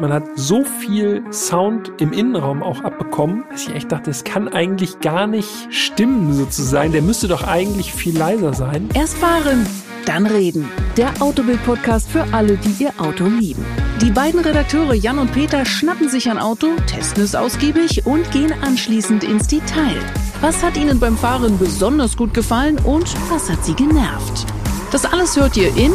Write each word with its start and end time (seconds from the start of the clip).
Man 0.00 0.12
hat 0.12 0.24
so 0.34 0.64
viel 0.64 1.22
Sound 1.32 1.92
im 2.00 2.12
Innenraum 2.12 2.64
auch 2.64 2.82
abbekommen, 2.82 3.44
dass 3.50 3.68
ich 3.68 3.74
echt 3.76 3.92
dachte, 3.92 4.10
das 4.10 4.24
kann 4.24 4.48
eigentlich 4.48 4.98
gar 4.98 5.28
nicht 5.28 5.48
stimmen 5.70 6.34
sozusagen. 6.34 6.90
Der 6.90 7.02
müsste 7.02 7.28
doch 7.28 7.44
eigentlich 7.44 7.92
viel 7.92 8.18
leiser 8.18 8.54
sein. 8.54 8.88
Erst 8.94 9.16
fahren, 9.18 9.64
dann 10.04 10.26
reden. 10.26 10.68
Der 10.96 11.12
Autobild-Podcast 11.20 12.10
für 12.10 12.24
alle, 12.32 12.56
die 12.56 12.82
ihr 12.82 12.92
Auto 12.98 13.26
lieben. 13.26 13.64
Die 14.02 14.10
beiden 14.10 14.40
Redakteure 14.40 14.94
Jan 14.94 15.20
und 15.20 15.32
Peter 15.32 15.64
schnappen 15.64 16.08
sich 16.08 16.28
ein 16.28 16.38
Auto, 16.38 16.70
testen 16.86 17.22
es 17.22 17.36
ausgiebig 17.36 18.04
und 18.04 18.28
gehen 18.32 18.52
anschließend 18.62 19.22
ins 19.22 19.46
Detail. 19.46 20.00
Was 20.40 20.64
hat 20.64 20.76
ihnen 20.76 20.98
beim 20.98 21.16
Fahren 21.16 21.56
besonders 21.56 22.16
gut 22.16 22.34
gefallen 22.34 22.78
und 22.84 23.14
was 23.30 23.48
hat 23.48 23.64
sie 23.64 23.74
genervt? 23.74 24.46
Das 24.90 25.04
alles 25.04 25.36
hört 25.36 25.56
ihr 25.56 25.74
in 25.76 25.92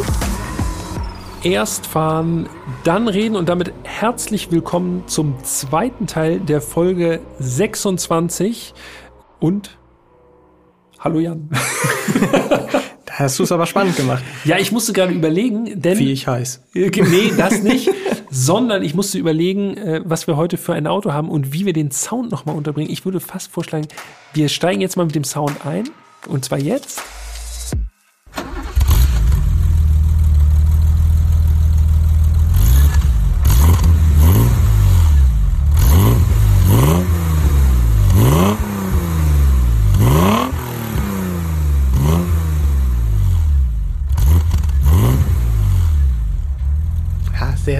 Erst 1.42 1.86
fahren, 1.86 2.50
dann 2.84 3.08
reden 3.08 3.36
und 3.36 3.48
damit 3.48 3.72
herzlich 3.82 4.50
willkommen 4.50 5.04
zum 5.06 5.34
zweiten 5.44 6.06
Teil 6.06 6.40
der 6.40 6.60
Folge 6.60 7.20
26 7.38 8.72
und 9.38 9.78
Hallo 10.98 11.18
Jan. 11.18 11.48
da 13.06 13.14
hast 13.14 13.38
du 13.38 13.42
es 13.42 13.52
aber 13.52 13.66
spannend 13.66 13.96
gemacht. 13.96 14.22
Ja, 14.44 14.58
ich 14.58 14.70
musste 14.70 14.92
gerade 14.92 15.12
überlegen, 15.12 15.80
denn 15.80 15.98
wie 15.98 16.12
ich 16.12 16.26
heiß. 16.26 16.62
Äh, 16.74 16.90
nee, 16.90 17.32
das 17.36 17.62
nicht, 17.62 17.90
sondern 18.30 18.82
ich 18.82 18.94
musste 18.94 19.18
überlegen, 19.18 19.76
äh, 19.76 20.02
was 20.04 20.26
wir 20.26 20.36
heute 20.36 20.56
für 20.56 20.74
ein 20.74 20.86
Auto 20.86 21.12
haben 21.12 21.30
und 21.30 21.52
wie 21.52 21.66
wir 21.66 21.72
den 21.72 21.90
Sound 21.90 22.30
nochmal 22.30 22.56
unterbringen. 22.56 22.90
Ich 22.90 23.04
würde 23.04 23.20
fast 23.20 23.50
vorschlagen, 23.50 23.88
wir 24.34 24.48
steigen 24.48 24.80
jetzt 24.80 24.96
mal 24.96 25.06
mit 25.06 25.14
dem 25.14 25.24
Sound 25.24 25.66
ein 25.66 25.84
und 26.28 26.44
zwar 26.44 26.58
jetzt. 26.58 27.02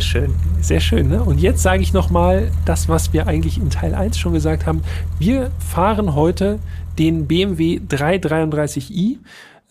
Sehr 0.01 0.23
schön. 0.23 0.35
Sehr 0.63 0.81
schön, 0.81 1.09
ne? 1.09 1.23
Und 1.23 1.43
jetzt 1.43 1.63
sage 1.63 1.83
ich 1.83 1.93
nochmal 1.93 2.51
das, 2.65 2.89
was 2.89 3.13
wir 3.13 3.27
eigentlich 3.27 3.59
in 3.59 3.69
Teil 3.69 3.95
1 3.95 4.19
schon 4.19 4.33
gesagt 4.33 4.65
haben. 4.65 4.83
Wir 5.19 5.51
fahren 5.59 6.15
heute 6.15 6.59
den 6.99 7.27
BMW 7.27 7.81
333i 7.87 9.19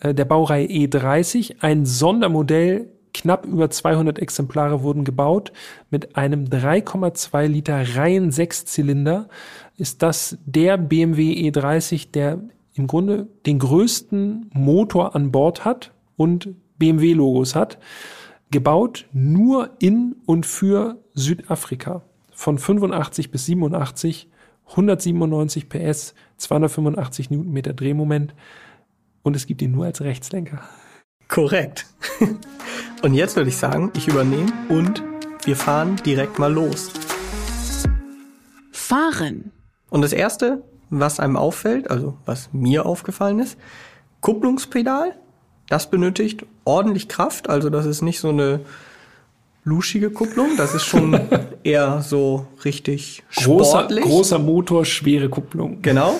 äh, 0.02 0.14
der 0.14 0.26
Baureihe 0.26 0.68
E30, 0.68 1.56
ein 1.62 1.88
Sondermodell 1.88 2.90
knapp 3.12 3.48
über 3.48 3.72
200 3.72 4.20
Exemplare 4.20 4.84
wurden 4.84 5.04
gebaut. 5.04 5.52
Mit 5.90 6.16
einem 6.16 6.46
3,2 6.46 7.48
Liter 7.48 7.96
Reihen 7.96 8.32
6 8.32 8.66
Zylinder 8.66 9.30
ist 9.78 10.04
das 10.04 10.38
der 10.46 10.78
BMW 10.78 11.50
E30, 11.50 12.12
der 12.12 12.38
im 12.76 12.86
Grunde 12.86 13.26
den 13.48 13.58
größten 13.58 14.52
Motor 14.54 15.16
an 15.16 15.32
Bord 15.32 15.66
hat 15.66 15.92
und 16.18 16.50
BMW-Logos 16.78 17.56
hat 17.56 17.80
gebaut 18.52 19.08
nur 19.14 19.72
in 19.80 20.16
und 20.25 20.45
für 20.45 20.97
Südafrika. 21.14 22.02
Von 22.31 22.58
85 22.58 23.31
bis 23.31 23.45
87, 23.45 24.30
197 24.69 25.69
PS, 25.69 26.14
285 26.38 27.30
Newtonmeter 27.30 27.73
Drehmoment 27.73 28.33
und 29.23 29.36
es 29.36 29.45
gibt 29.45 29.61
ihn 29.61 29.72
nur 29.72 29.86
als 29.86 30.02
Rechtslenker. 30.02 30.61
Korrekt. 31.27 31.86
Und 33.02 33.14
jetzt 33.14 33.38
würde 33.38 33.50
ich 33.50 33.55
sagen, 33.55 33.92
ich 33.95 34.09
übernehme 34.09 34.52
und 34.67 35.02
wir 35.45 35.55
fahren 35.55 35.95
direkt 36.05 36.38
mal 36.38 36.52
los. 36.52 36.92
Fahren. 38.72 39.53
Und 39.89 40.02
das 40.02 40.11
erste, 40.11 40.64
was 40.89 41.22
einem 41.22 41.38
auffällt, 41.38 41.89
also 41.89 42.17
was 42.25 42.50
mir 42.52 42.86
aufgefallen 42.86 43.39
ist, 43.39 43.58
Kupplungspedal 44.20 45.17
das 45.70 45.90
benötigt 45.90 46.46
ordentlich 46.66 47.08
Kraft, 47.08 47.50
also 47.50 47.70
das 47.70 47.86
ist 47.86 48.02
nicht 48.02 48.20
so 48.20 48.30
eine 48.30 48.62
luschige 49.64 50.10
Kupplung, 50.10 50.58
das 50.58 50.74
ist 50.74 50.84
schon 50.84 51.20
eher 51.64 52.02
so 52.02 52.48
richtig 52.66 53.24
sportlich. 53.30 54.04
Großer, 54.04 54.16
großer 54.16 54.40
Motor, 54.40 54.84
schwere 54.86 55.30
Kupplung. 55.30 55.82
Genau. 55.82 56.16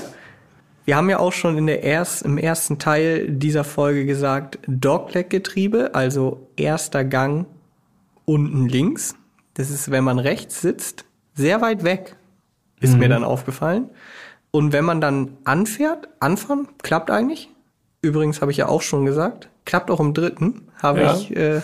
Wir 0.86 0.96
haben 0.96 1.10
ja 1.10 1.20
auch 1.20 1.34
schon 1.34 1.58
in 1.58 1.68
der 1.68 1.84
erst, 1.84 2.24
im 2.24 2.38
ersten 2.38 2.80
Teil 2.80 3.30
dieser 3.30 3.64
Folge 3.64 4.06
gesagt, 4.06 4.60
Dogleg-Getriebe, 4.68 5.94
also 5.94 6.48
erster 6.56 7.04
Gang 7.04 7.46
unten 8.26 8.68
links. 8.68 9.16
Das 9.56 9.70
ist, 9.70 9.92
wenn 9.92 10.04
man 10.04 10.20
rechts 10.20 10.62
sitzt, 10.62 11.06
sehr 11.36 11.62
weit 11.62 11.84
weg, 11.84 12.16
ist 12.80 12.94
mhm. 12.94 13.00
mir 13.00 13.10
dann 13.10 13.24
aufgefallen. 13.24 13.90
Und 14.52 14.74
wenn 14.74 14.86
man 14.86 15.00
dann 15.00 15.38
anfährt, 15.44 16.10
anfahren, 16.20 16.68
klappt 16.81 17.12
eigentlich. 17.12 17.50
Übrigens 18.02 18.42
habe 18.42 18.52
ich 18.52 18.58
ja 18.58 18.68
auch 18.68 18.82
schon 18.82 19.06
gesagt, 19.06 19.50
klappt 19.66 19.92
auch 19.92 20.00
im 20.00 20.14
dritten, 20.14 20.68
habe 20.82 21.02
ja. 21.02 21.16
ich 21.16 21.36
äh, 21.36 21.62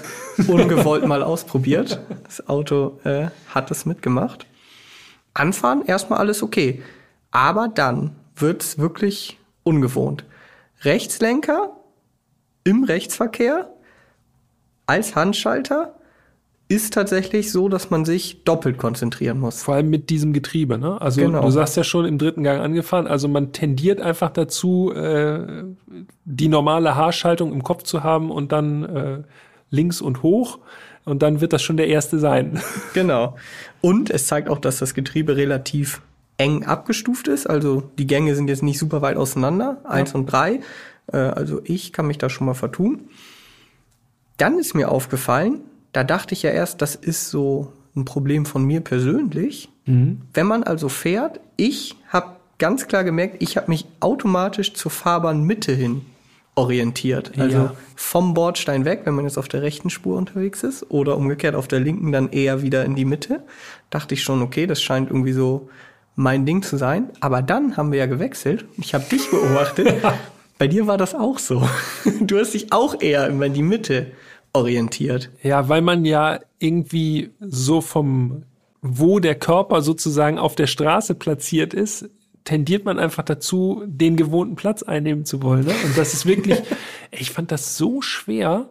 ungewollt 0.47 1.05
mal 1.05 1.23
ausprobiert. 1.23 2.01
Das 2.25 2.47
Auto 2.47 2.99
äh, 3.03 3.27
hat 3.53 3.71
es 3.71 3.85
mitgemacht. 3.85 4.45
Anfahren, 5.33 5.85
erstmal 5.85 6.19
alles 6.19 6.43
okay. 6.43 6.83
Aber 7.31 7.67
dann 7.67 8.15
wird's 8.35 8.77
wirklich 8.77 9.39
ungewohnt. 9.63 10.25
Rechtslenker 10.81 11.71
im 12.63 12.83
Rechtsverkehr 12.83 13.69
als 14.87 15.15
Handschalter 15.15 15.95
ist 16.67 16.93
tatsächlich 16.93 17.51
so, 17.51 17.69
dass 17.69 17.91
man 17.91 18.05
sich 18.05 18.43
doppelt 18.43 18.77
konzentrieren 18.77 19.39
muss. 19.39 19.61
Vor 19.61 19.75
allem 19.75 19.89
mit 19.89 20.09
diesem 20.09 20.33
Getriebe, 20.33 20.79
ne? 20.79 20.99
Also 20.99 21.21
genau. 21.21 21.41
du 21.41 21.51
sagst 21.51 21.77
ja 21.77 21.83
schon 21.83 22.05
im 22.05 22.17
dritten 22.17 22.43
Gang 22.43 22.59
angefahren, 22.59 23.05
also 23.05 23.27
man 23.27 23.51
tendiert 23.51 24.01
einfach 24.01 24.31
dazu, 24.31 24.91
äh, 24.91 25.63
die 26.25 26.47
normale 26.47 26.95
Haarschaltung 26.95 27.53
im 27.53 27.63
Kopf 27.63 27.83
zu 27.83 28.03
haben 28.03 28.31
und 28.31 28.51
dann 28.51 28.83
äh, 28.83 29.23
links 29.69 30.01
und 30.01 30.23
hoch. 30.23 30.59
Und 31.03 31.21
dann 31.21 31.39
wird 31.39 31.53
das 31.53 31.61
schon 31.61 31.77
der 31.77 31.87
erste 31.87 32.17
sein. 32.17 32.59
Genau. 32.95 33.35
Und 33.81 34.09
es 34.09 34.25
zeigt 34.25 34.49
auch, 34.49 34.57
dass 34.57 34.79
das 34.79 34.95
Getriebe 34.95 35.37
relativ 35.37 36.01
eng 36.37 36.65
abgestuft 36.65 37.27
ist. 37.27 37.47
Also 37.47 37.83
die 37.99 38.07
Gänge 38.07 38.35
sind 38.35 38.47
jetzt 38.47 38.63
nicht 38.63 38.79
super 38.79 39.03
weit 39.03 39.17
auseinander, 39.17 39.77
ja. 39.83 39.89
eins 39.89 40.15
und 40.15 40.25
drei. 40.25 40.61
Äh, 41.11 41.17
also 41.17 41.61
ich 41.63 41.93
kann 41.93 42.07
mich 42.07 42.17
da 42.17 42.29
schon 42.29 42.47
mal 42.47 42.55
vertun. 42.55 43.09
Dann 44.37 44.57
ist 44.57 44.73
mir 44.73 44.89
aufgefallen, 44.89 45.61
da 45.95 46.03
dachte 46.03 46.33
ich 46.33 46.43
ja 46.43 46.49
erst, 46.49 46.81
das 46.81 46.95
ist 46.95 47.29
so 47.29 47.71
ein 47.95 48.03
Problem 48.03 48.45
von 48.45 48.65
mir 48.65 48.81
persönlich. 48.81 49.69
Mhm. 49.85 50.21
Wenn 50.33 50.45
man 50.45 50.63
also 50.63 50.89
fährt, 50.89 51.39
ich 51.55 51.95
habe 52.09 52.35
ganz 52.57 52.87
klar 52.87 53.05
gemerkt, 53.05 53.37
ich 53.39 53.55
habe 53.55 53.71
mich 53.71 53.85
automatisch 54.01 54.73
zur 54.73 54.91
Fahrbahnmitte 54.91 55.71
hin 55.71 56.01
orientiert. 56.55 57.31
Also 57.37 57.57
ja. 57.57 57.75
vom 57.95 58.33
Bordstein 58.33 58.83
weg, 58.83 59.01
wenn 59.05 59.13
man 59.13 59.23
jetzt 59.23 59.37
auf 59.37 59.47
der 59.47 59.61
rechten 59.61 59.89
Spur 59.89 60.17
unterwegs 60.17 60.63
ist, 60.63 60.89
oder 60.91 61.15
umgekehrt 61.15 61.55
auf 61.55 61.69
der 61.69 61.79
linken 61.79 62.11
dann 62.11 62.29
eher 62.29 62.61
wieder 62.61 62.83
in 62.83 62.95
die 62.95 63.05
Mitte. 63.05 63.43
Dachte 63.89 64.15
ich 64.15 64.23
schon, 64.23 64.41
okay, 64.41 64.67
das 64.67 64.81
scheint 64.81 65.09
irgendwie 65.09 65.33
so 65.33 65.69
mein 66.15 66.45
Ding 66.45 66.61
zu 66.61 66.75
sein. 66.75 67.09
Aber 67.21 67.41
dann 67.41 67.77
haben 67.77 67.93
wir 67.93 67.99
ja 67.99 68.05
gewechselt. 68.05 68.65
Ich 68.77 68.93
habe 68.93 69.05
dich 69.05 69.31
beobachtet. 69.31 69.95
Bei 70.57 70.67
dir 70.67 70.87
war 70.87 70.97
das 70.97 71.15
auch 71.15 71.39
so. 71.39 71.67
Du 72.21 72.37
hast 72.37 72.53
dich 72.53 72.73
auch 72.73 73.01
eher 73.01 73.27
immer 73.27 73.45
in 73.45 73.53
die 73.53 73.63
Mitte 73.63 74.07
orientiert. 74.55 75.29
Ja, 75.43 75.69
weil 75.69 75.81
man 75.81 76.05
ja 76.05 76.39
irgendwie 76.59 77.31
so 77.39 77.81
vom, 77.81 78.43
wo 78.81 79.19
der 79.19 79.35
Körper 79.35 79.81
sozusagen 79.81 80.39
auf 80.39 80.55
der 80.55 80.67
Straße 80.67 81.15
platziert 81.15 81.73
ist, 81.73 82.09
tendiert 82.45 82.85
man 82.85 82.99
einfach 82.99 83.23
dazu, 83.23 83.83
den 83.85 84.15
gewohnten 84.15 84.55
Platz 84.55 84.83
einnehmen 84.83 85.25
zu 85.25 85.41
wollen. 85.41 85.65
Ne? 85.65 85.73
Und 85.83 85.97
das 85.97 86.13
ist 86.13 86.25
wirklich, 86.25 86.61
ich 87.11 87.31
fand 87.31 87.51
das 87.51 87.77
so 87.77 88.01
schwer, 88.01 88.69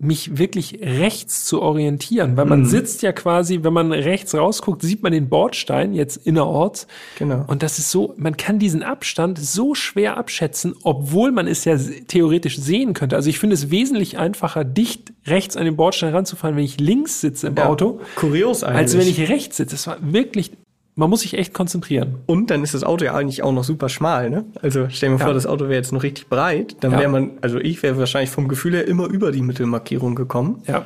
mich 0.00 0.38
wirklich 0.38 0.78
rechts 0.80 1.44
zu 1.44 1.60
orientieren, 1.60 2.36
weil 2.36 2.44
man 2.44 2.60
mhm. 2.60 2.66
sitzt 2.66 3.02
ja 3.02 3.12
quasi, 3.12 3.60
wenn 3.62 3.72
man 3.72 3.92
rechts 3.92 4.34
rausguckt, 4.34 4.82
sieht 4.82 5.02
man 5.02 5.12
den 5.12 5.28
Bordstein 5.28 5.92
jetzt 5.92 6.24
innerorts. 6.24 6.86
Genau. 7.18 7.44
Und 7.48 7.62
das 7.62 7.78
ist 7.78 7.90
so, 7.90 8.14
man 8.16 8.36
kann 8.36 8.58
diesen 8.58 8.82
Abstand 8.82 9.38
so 9.38 9.74
schwer 9.74 10.16
abschätzen, 10.16 10.74
obwohl 10.84 11.32
man 11.32 11.48
es 11.48 11.64
ja 11.64 11.76
theoretisch 12.06 12.58
sehen 12.58 12.94
könnte. 12.94 13.16
Also 13.16 13.28
ich 13.28 13.38
finde 13.40 13.54
es 13.54 13.70
wesentlich 13.70 14.18
einfacher, 14.18 14.64
dicht 14.64 15.12
rechts 15.26 15.56
an 15.56 15.64
den 15.64 15.76
Bordstein 15.76 16.14
ranzufahren, 16.14 16.56
wenn 16.56 16.64
ich 16.64 16.78
links 16.78 17.20
sitze 17.20 17.48
im 17.48 17.56
ja, 17.56 17.66
Auto. 17.66 18.00
Kurios 18.14 18.62
eigentlich. 18.62 18.78
Als 18.78 18.98
wenn 18.98 19.08
ich 19.08 19.28
rechts 19.28 19.56
sitze. 19.56 19.74
Das 19.74 19.86
war 19.88 19.96
wirklich 20.00 20.52
man 20.98 21.08
muss 21.10 21.20
sich 21.20 21.34
echt 21.34 21.54
konzentrieren. 21.54 22.16
Und 22.26 22.50
dann 22.50 22.64
ist 22.64 22.74
das 22.74 22.82
Auto 22.82 23.04
ja 23.04 23.14
eigentlich 23.14 23.44
auch 23.44 23.52
noch 23.52 23.62
super 23.62 23.88
schmal, 23.88 24.30
ne? 24.30 24.44
Also 24.60 24.88
stell 24.90 25.10
mir 25.10 25.18
ja. 25.18 25.24
vor, 25.26 25.32
das 25.32 25.46
Auto 25.46 25.66
wäre 25.66 25.74
jetzt 25.74 25.92
noch 25.92 26.02
richtig 26.02 26.28
breit, 26.28 26.76
dann 26.80 26.90
ja. 26.90 26.98
wäre 26.98 27.08
man, 27.08 27.38
also 27.40 27.58
ich 27.58 27.80
wäre 27.84 27.96
wahrscheinlich 27.98 28.30
vom 28.30 28.48
Gefühl 28.48 28.74
her 28.74 28.88
immer 28.88 29.06
über 29.06 29.30
die 29.30 29.42
Mittelmarkierung 29.42 30.16
gekommen. 30.16 30.60
Ja. 30.66 30.84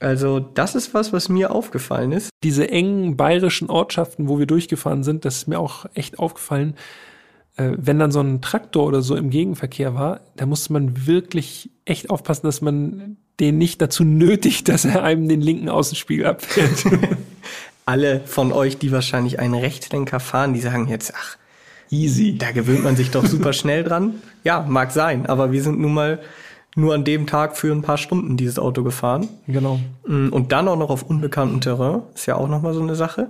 Also 0.00 0.38
das 0.38 0.74
ist 0.74 0.92
was, 0.92 1.14
was 1.14 1.30
mir 1.30 1.50
aufgefallen 1.50 2.12
ist. 2.12 2.28
Diese 2.44 2.70
engen 2.70 3.16
bayerischen 3.16 3.70
Ortschaften, 3.70 4.28
wo 4.28 4.38
wir 4.38 4.46
durchgefahren 4.46 5.02
sind, 5.02 5.24
das 5.24 5.38
ist 5.38 5.48
mir 5.48 5.58
auch 5.58 5.86
echt 5.94 6.18
aufgefallen. 6.18 6.74
Äh, 7.56 7.72
wenn 7.78 7.98
dann 7.98 8.12
so 8.12 8.20
ein 8.20 8.42
Traktor 8.42 8.84
oder 8.86 9.00
so 9.00 9.16
im 9.16 9.30
Gegenverkehr 9.30 9.94
war, 9.94 10.20
da 10.36 10.44
musste 10.44 10.74
man 10.74 11.06
wirklich 11.06 11.70
echt 11.86 12.10
aufpassen, 12.10 12.46
dass 12.46 12.60
man 12.60 13.16
den 13.40 13.56
nicht 13.56 13.80
dazu 13.80 14.04
nötigt, 14.04 14.68
dass 14.68 14.84
er 14.84 15.02
einem 15.04 15.26
den 15.26 15.40
linken 15.40 15.70
Außenspiegel 15.70 16.26
abfährt. 16.26 16.84
Alle 17.88 18.20
von 18.26 18.52
euch, 18.52 18.76
die 18.76 18.92
wahrscheinlich 18.92 19.40
einen 19.40 19.54
Rechtslenker 19.54 20.20
fahren, 20.20 20.52
die 20.52 20.60
sagen 20.60 20.88
jetzt, 20.88 21.14
ach, 21.16 21.38
Easy. 21.88 22.36
da 22.36 22.52
gewöhnt 22.52 22.84
man 22.84 22.96
sich 22.96 23.10
doch 23.10 23.24
super 23.24 23.54
schnell 23.54 23.82
dran. 23.82 24.16
Ja, 24.44 24.62
mag 24.68 24.92
sein, 24.92 25.24
aber 25.24 25.52
wir 25.52 25.62
sind 25.62 25.80
nun 25.80 25.94
mal 25.94 26.20
nur 26.76 26.92
an 26.94 27.04
dem 27.04 27.26
Tag 27.26 27.56
für 27.56 27.72
ein 27.72 27.80
paar 27.80 27.96
Stunden 27.96 28.36
dieses 28.36 28.58
Auto 28.58 28.82
gefahren. 28.82 29.26
Genau. 29.46 29.80
Mm, 30.06 30.28
Und 30.28 30.52
dann 30.52 30.68
auch 30.68 30.76
noch 30.76 30.90
auf 30.90 31.02
unbekanntem 31.04 31.62
Terrain. 31.62 32.02
Ist 32.14 32.26
ja 32.26 32.36
auch 32.36 32.46
nochmal 32.46 32.74
so 32.74 32.82
eine 32.82 32.94
Sache. 32.94 33.28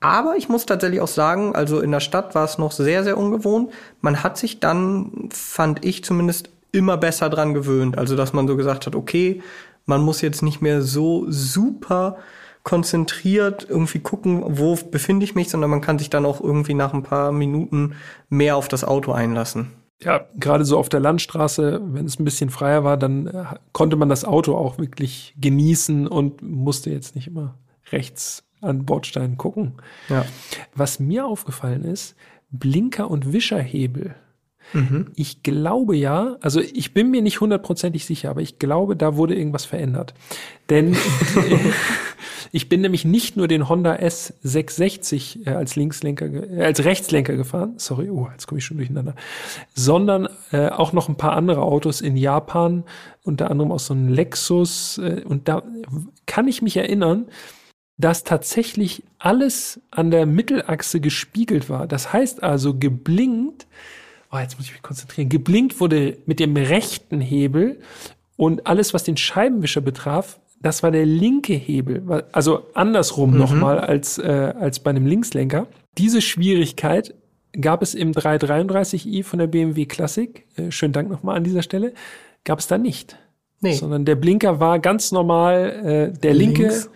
Aber 0.00 0.36
ich 0.38 0.48
muss 0.48 0.64
tatsächlich 0.64 1.02
auch 1.02 1.06
sagen, 1.08 1.54
also 1.54 1.80
in 1.80 1.90
der 1.90 2.00
Stadt 2.00 2.34
war 2.34 2.46
es 2.46 2.56
noch 2.56 2.72
sehr, 2.72 3.04
sehr 3.04 3.18
ungewohnt. 3.18 3.72
Man 4.00 4.22
hat 4.22 4.38
sich 4.38 4.58
dann, 4.58 5.28
fand 5.30 5.84
ich 5.84 6.02
zumindest, 6.02 6.48
immer 6.72 6.96
besser 6.96 7.28
dran 7.28 7.52
gewöhnt. 7.52 7.98
Also, 7.98 8.16
dass 8.16 8.32
man 8.32 8.48
so 8.48 8.56
gesagt 8.56 8.86
hat, 8.86 8.94
okay, 8.94 9.42
man 9.84 10.00
muss 10.00 10.22
jetzt 10.22 10.42
nicht 10.42 10.62
mehr 10.62 10.80
so 10.80 11.26
super 11.28 12.16
konzentriert 12.62 13.66
irgendwie 13.68 14.00
gucken, 14.00 14.42
wo 14.46 14.76
befinde 14.76 15.24
ich 15.24 15.34
mich, 15.34 15.48
sondern 15.48 15.70
man 15.70 15.80
kann 15.80 15.98
sich 15.98 16.10
dann 16.10 16.26
auch 16.26 16.40
irgendwie 16.40 16.74
nach 16.74 16.92
ein 16.92 17.02
paar 17.02 17.32
Minuten 17.32 17.94
mehr 18.28 18.56
auf 18.56 18.68
das 18.68 18.84
Auto 18.84 19.12
einlassen. 19.12 19.72
Ja, 20.00 20.26
gerade 20.36 20.64
so 20.64 20.78
auf 20.78 20.88
der 20.88 21.00
Landstraße, 21.00 21.80
wenn 21.82 22.06
es 22.06 22.20
ein 22.20 22.24
bisschen 22.24 22.50
freier 22.50 22.84
war, 22.84 22.96
dann 22.96 23.26
äh, 23.26 23.44
konnte 23.72 23.96
man 23.96 24.08
das 24.08 24.24
Auto 24.24 24.54
auch 24.54 24.78
wirklich 24.78 25.34
genießen 25.40 26.06
und 26.06 26.40
musste 26.42 26.90
jetzt 26.90 27.16
nicht 27.16 27.26
immer 27.26 27.58
rechts 27.90 28.44
an 28.60 28.84
Bordsteinen 28.84 29.38
gucken. 29.38 29.74
Ja. 30.08 30.24
Was 30.74 31.00
mir 31.00 31.26
aufgefallen 31.26 31.84
ist, 31.84 32.14
Blinker 32.50 33.10
und 33.10 33.32
Wischerhebel. 33.32 34.14
Ich 35.14 35.42
glaube 35.42 35.96
ja, 35.96 36.36
also 36.42 36.60
ich 36.60 36.92
bin 36.92 37.10
mir 37.10 37.22
nicht 37.22 37.40
hundertprozentig 37.40 38.04
sicher, 38.04 38.28
aber 38.28 38.42
ich 38.42 38.58
glaube, 38.58 38.96
da 38.96 39.16
wurde 39.16 39.34
irgendwas 39.34 39.64
verändert. 39.64 40.12
Denn 40.68 40.94
ich 42.52 42.68
bin 42.68 42.80
nämlich 42.80 43.04
nicht 43.04 43.36
nur 43.36 43.48
den 43.48 43.68
Honda 43.68 43.94
S660 43.94 45.46
äh, 45.46 45.50
als 45.50 45.76
Linkslenker, 45.76 46.26
äh, 46.26 46.64
als 46.64 46.84
Rechtslenker 46.84 47.36
gefahren, 47.36 47.74
sorry, 47.76 48.10
oh, 48.10 48.28
jetzt 48.32 48.46
komme 48.46 48.58
ich 48.58 48.64
schon 48.64 48.78
durcheinander, 48.78 49.14
sondern 49.74 50.28
äh, 50.52 50.68
auch 50.68 50.92
noch 50.92 51.08
ein 51.08 51.16
paar 51.16 51.32
andere 51.32 51.62
Autos 51.62 52.00
in 52.00 52.16
Japan, 52.16 52.84
unter 53.22 53.50
anderem 53.50 53.72
auch 53.72 53.80
so 53.80 53.94
ein 53.94 54.08
Lexus. 54.08 54.98
Äh, 54.98 55.22
und 55.24 55.48
da 55.48 55.62
kann 56.26 56.48
ich 56.48 56.62
mich 56.62 56.76
erinnern, 56.76 57.26
dass 57.98 58.24
tatsächlich 58.24 59.02
alles 59.18 59.80
an 59.90 60.10
der 60.10 60.24
Mittelachse 60.24 61.00
gespiegelt 61.00 61.68
war. 61.68 61.86
Das 61.86 62.12
heißt 62.12 62.42
also 62.42 62.78
geblinkt, 62.78 63.66
oh, 64.32 64.38
jetzt 64.38 64.56
muss 64.56 64.66
ich 64.66 64.72
mich 64.72 64.82
konzentrieren, 64.82 65.28
geblinkt 65.28 65.80
wurde 65.80 66.18
mit 66.24 66.38
dem 66.38 66.56
rechten 66.56 67.20
Hebel 67.20 67.80
und 68.36 68.66
alles, 68.68 68.94
was 68.94 69.02
den 69.02 69.16
Scheibenwischer 69.16 69.80
betraf, 69.80 70.38
das 70.60 70.82
war 70.82 70.90
der 70.90 71.06
linke 71.06 71.52
Hebel. 71.54 72.24
Also 72.32 72.66
andersrum 72.74 73.36
nochmal 73.36 73.78
als, 73.78 74.18
äh, 74.18 74.52
als 74.58 74.80
bei 74.80 74.90
einem 74.90 75.06
Linkslenker. 75.06 75.68
Diese 75.96 76.20
Schwierigkeit 76.20 77.14
gab 77.60 77.82
es 77.82 77.94
im 77.94 78.12
333i 78.12 79.24
von 79.24 79.38
der 79.38 79.46
BMW 79.46 79.86
Classic, 79.86 80.44
äh, 80.56 80.70
schönen 80.70 80.92
Dank 80.92 81.10
nochmal 81.10 81.36
an 81.36 81.44
dieser 81.44 81.62
Stelle, 81.62 81.94
gab 82.44 82.58
es 82.58 82.66
da 82.66 82.78
nicht. 82.78 83.18
Nee. 83.60 83.74
Sondern 83.74 84.04
der 84.04 84.14
Blinker 84.14 84.60
war 84.60 84.78
ganz 84.78 85.10
normal 85.10 86.12
äh, 86.14 86.18
der 86.18 86.34
linke 86.34 86.62
Links. 86.62 86.90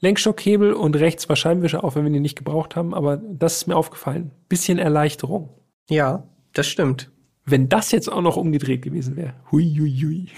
Lenkstockhebel 0.00 0.72
und 0.74 0.96
rechts 0.96 1.28
war 1.28 1.36
Scheibenwischer, 1.36 1.82
auch 1.82 1.96
wenn 1.96 2.04
wir 2.04 2.12
den 2.12 2.22
nicht 2.22 2.36
gebraucht 2.36 2.76
haben. 2.76 2.94
Aber 2.94 3.16
das 3.16 3.58
ist 3.58 3.66
mir 3.66 3.76
aufgefallen. 3.76 4.30
Bisschen 4.48 4.78
Erleichterung. 4.78 5.48
Ja, 5.90 6.24
das 6.52 6.66
stimmt. 6.68 7.10
Wenn 7.44 7.68
das 7.68 7.90
jetzt 7.90 8.10
auch 8.10 8.20
noch 8.20 8.36
umgedreht 8.36 8.82
gewesen 8.82 9.16
wäre. 9.16 9.34
Hui, 9.50 9.64
hui, 9.76 9.90
hui. 9.90 10.28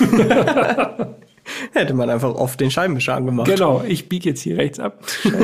Hätte 1.72 1.94
man 1.94 2.10
einfach 2.10 2.34
oft 2.34 2.60
den 2.60 2.70
Scheibenwischer 2.70 3.14
angemacht. 3.14 3.48
Genau, 3.48 3.82
ich 3.82 4.08
biege 4.08 4.30
jetzt 4.30 4.40
hier 4.40 4.56
rechts 4.58 4.78
ab. 4.80 5.04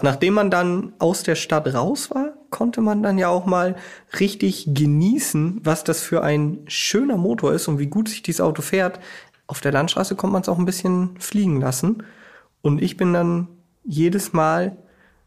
Nachdem 0.00 0.34
man 0.34 0.50
dann 0.50 0.92
aus 0.98 1.24
der 1.24 1.34
Stadt 1.34 1.74
raus 1.74 2.10
war, 2.10 2.34
konnte 2.50 2.80
man 2.80 3.02
dann 3.02 3.18
ja 3.18 3.28
auch 3.28 3.46
mal 3.46 3.76
richtig 4.20 4.68
genießen, 4.72 5.60
was 5.64 5.82
das 5.82 6.02
für 6.02 6.22
ein 6.22 6.60
schöner 6.66 7.16
Motor 7.16 7.52
ist 7.52 7.66
und 7.68 7.78
wie 7.78 7.88
gut 7.88 8.08
sich 8.08 8.22
dieses 8.22 8.40
Auto 8.40 8.62
fährt. 8.62 9.00
Auf 9.48 9.60
der 9.60 9.72
Landstraße 9.72 10.14
konnte 10.14 10.32
man 10.32 10.42
es 10.42 10.48
auch 10.48 10.58
ein 10.58 10.64
bisschen 10.64 11.18
fliegen 11.18 11.60
lassen. 11.60 12.04
Und 12.62 12.80
ich 12.80 12.96
bin 12.96 13.12
dann 13.12 13.48
jedes 13.84 14.32
Mal 14.32 14.76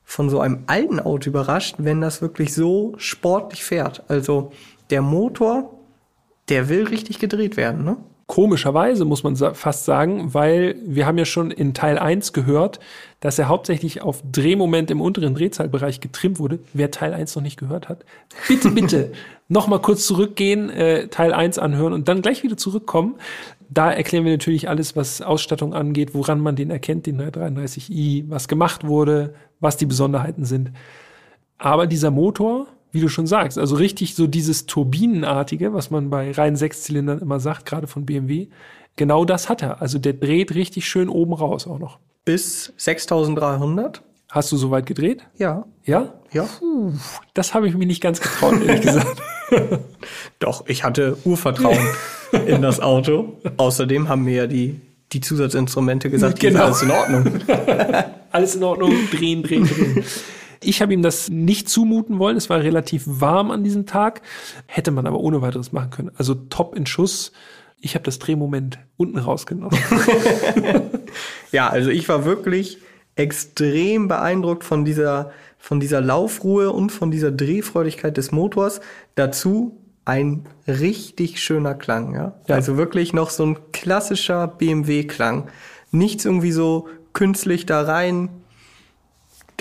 von 0.04 0.30
so 0.30 0.40
einem 0.40 0.64
alten 0.68 1.00
Auto 1.00 1.30
überrascht, 1.30 1.76
wenn 1.78 2.02
das 2.02 2.22
wirklich 2.22 2.54
so 2.54 2.94
sportlich 2.98 3.64
fährt. 3.64 4.04
Also 4.10 4.52
der 4.90 5.02
Motor, 5.02 5.80
der 6.50 6.70
will 6.70 6.88
richtig 6.88 7.20
gedreht 7.20 7.58
werden, 7.58 7.84
ne? 7.84 7.98
Komischerweise 8.32 9.04
muss 9.04 9.24
man 9.24 9.36
fast 9.36 9.84
sagen, 9.84 10.34
weil 10.34 10.78
wir 10.86 11.06
haben 11.06 11.18
ja 11.18 11.26
schon 11.26 11.52
in 11.52 11.74
Teil 11.74 12.00
1 12.00 12.32
gehört, 12.32 12.80
dass 13.20 13.38
er 13.38 13.50
hauptsächlich 13.50 14.04
auf 14.04 14.24
Drehmoment 14.32 14.90
im 14.90 15.02
unteren 15.02 15.36
Drehzahlbereich 15.36 16.00
getrimmt 16.00 16.40
wurde. 16.40 16.60
Wer 16.72 16.92
Teil 16.92 17.14
1 17.14 17.36
noch 17.36 17.44
nicht 17.44 17.60
gehört 17.60 17.90
hat, 17.90 18.06
bitte, 18.48 18.72
bitte 18.72 19.12
noch 19.50 19.68
mal 19.68 19.80
kurz 19.80 20.08
zurückgehen, 20.08 20.70
äh, 20.70 21.10
Teil 21.10 21.34
1 21.34 21.60
anhören 21.60 21.92
und 21.92 22.08
dann 22.08 22.22
gleich 22.22 22.42
wieder 22.42 22.56
zurückkommen. 22.56 23.16
Da 23.70 23.92
erklären 23.92 24.24
wir 24.24 24.32
natürlich 24.32 24.70
alles, 24.70 24.96
was 24.96 25.22
Ausstattung 25.22 25.74
angeht, 25.74 26.16
woran 26.16 26.40
man 26.40 26.56
den 26.56 26.72
erkennt, 26.72 27.08
den 27.08 27.20
333i, 27.22 28.30
was 28.30 28.48
gemacht 28.48 28.88
wurde, 28.88 29.34
was 29.60 29.76
die 29.76 29.88
Besonderheiten 29.88 30.46
sind. 30.46 30.72
Aber 31.58 31.86
dieser 31.86 32.12
Motor, 32.12 32.68
wie 32.92 33.00
du 33.02 33.08
schon 33.08 33.28
sagst, 33.28 33.58
also 33.58 33.76
richtig 33.76 34.16
so 34.16 34.28
dieses 34.28 34.66
Turbinenartige, 34.66 35.74
was 35.74 35.92
man 35.92 36.10
bei 36.10 36.32
reinen 36.32 36.56
Sechszylindern 36.56 37.20
immer 37.20 37.40
sagt, 37.40 37.66
gerade 37.66 37.88
von 37.88 38.06
BMW, 38.06 38.48
genau 38.96 39.26
das 39.26 39.50
hat 39.50 39.62
er. 39.62 39.82
Also 39.82 39.98
der 40.00 40.14
dreht 40.14 40.54
richtig 40.56 40.88
schön 40.88 41.10
oben 41.10 41.34
raus 41.34 41.68
auch 41.68 41.80
noch. 41.80 42.00
Bis 42.26 42.74
6300. 42.78 44.02
Hast 44.30 44.52
du 44.52 44.58
soweit 44.58 44.86
gedreht? 44.86 45.24
Ja. 45.38 45.66
Ja? 45.84 46.14
Ja. 46.32 46.48
Das 47.34 47.54
habe 47.54 47.68
ich 47.68 47.76
mir 47.76 47.86
nicht 47.86 48.02
ganz 48.02 48.22
getraut, 48.22 48.62
ehrlich 48.66 48.82
gesagt. 48.86 49.22
Doch, 50.40 50.64
ich 50.68 50.84
hatte 50.86 51.18
Urvertrauen 51.26 51.78
in 52.48 52.62
das 52.62 52.80
Auto. 52.80 53.38
Außerdem 53.58 54.08
haben 54.08 54.24
mir 54.24 54.36
ja 54.36 54.48
die, 54.48 54.80
die 55.12 55.20
Zusatzinstrumente 55.20 56.10
gesagt, 56.10 56.40
Genau. 56.40 56.64
alles 56.66 56.82
in 56.82 56.92
Ordnung. 56.92 57.26
Alles 58.34 58.56
in 58.56 58.64
Ordnung, 58.64 58.94
drehen, 59.12 59.44
drehen, 59.44 59.66
drehen. 59.68 60.06
Ich 60.64 60.82
habe 60.82 60.94
ihm 60.94 61.02
das 61.02 61.30
nicht 61.30 61.70
zumuten 61.70 62.20
wollen. 62.20 62.38
Es 62.38 62.50
war 62.50 62.60
relativ 62.60 63.04
warm 63.06 63.52
an 63.52 63.64
diesem 63.64 63.86
Tag. 63.86 64.22
Hätte 64.68 64.92
man 64.92 65.08
aber 65.08 65.20
ohne 65.20 65.42
weiteres 65.42 65.72
machen 65.72 65.90
können. 65.90 66.12
Also 66.16 66.36
top 66.36 66.76
in 66.76 66.86
Schuss. 66.86 67.32
Ich 67.80 67.96
habe 67.96 68.04
das 68.04 68.20
Drehmoment 68.20 68.78
unten 68.98 69.18
rausgenommen. 69.18 69.78
Ja, 71.52 71.70
also 71.70 71.90
ich 71.90 72.08
war 72.10 72.26
wirklich 72.26 72.80
extrem 73.16 74.08
beeindruckt 74.08 74.64
von 74.64 74.86
dieser, 74.86 75.32
von 75.58 75.80
dieser 75.80 76.02
Laufruhe 76.02 76.72
und 76.72 76.92
von 76.92 77.12
dieser 77.12 77.32
Drehfreudigkeit 77.32 78.16
des 78.18 78.32
Motors. 78.32 78.82
Dazu 79.16 79.78
ein 80.06 80.46
richtig 80.68 81.42
schöner 81.44 81.76
Klang, 81.76 82.16
ja. 82.16 82.40
Ja. 82.48 82.56
Also 82.56 82.78
wirklich 82.78 83.14
noch 83.14 83.30
so 83.30 83.46
ein 83.46 83.58
klassischer 83.72 84.48
BMW-Klang. 84.48 85.50
Nichts 85.92 86.26
irgendwie 86.26 86.52
so 86.52 86.88
künstlich 87.14 87.66
da 87.66 87.82
rein 87.82 88.30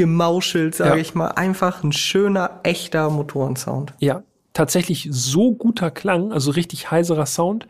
gemauschelt, 0.01 0.75
sage 0.75 0.97
Ja. 0.97 0.97
ich 0.97 1.15
mal. 1.15 1.29
Einfach 1.29 1.85
ein 1.85 1.93
schöner, 1.93 2.61
echter 2.63 3.11
Motorensound. 3.11 3.93
Ja, 3.99 4.23
tatsächlich 4.55 5.09
so 5.11 5.53
guter 5.53 5.91
Klang, 5.91 6.33
also 6.33 6.53
richtig 6.53 6.91
heiserer 6.91 7.27
Sound, 7.27 7.69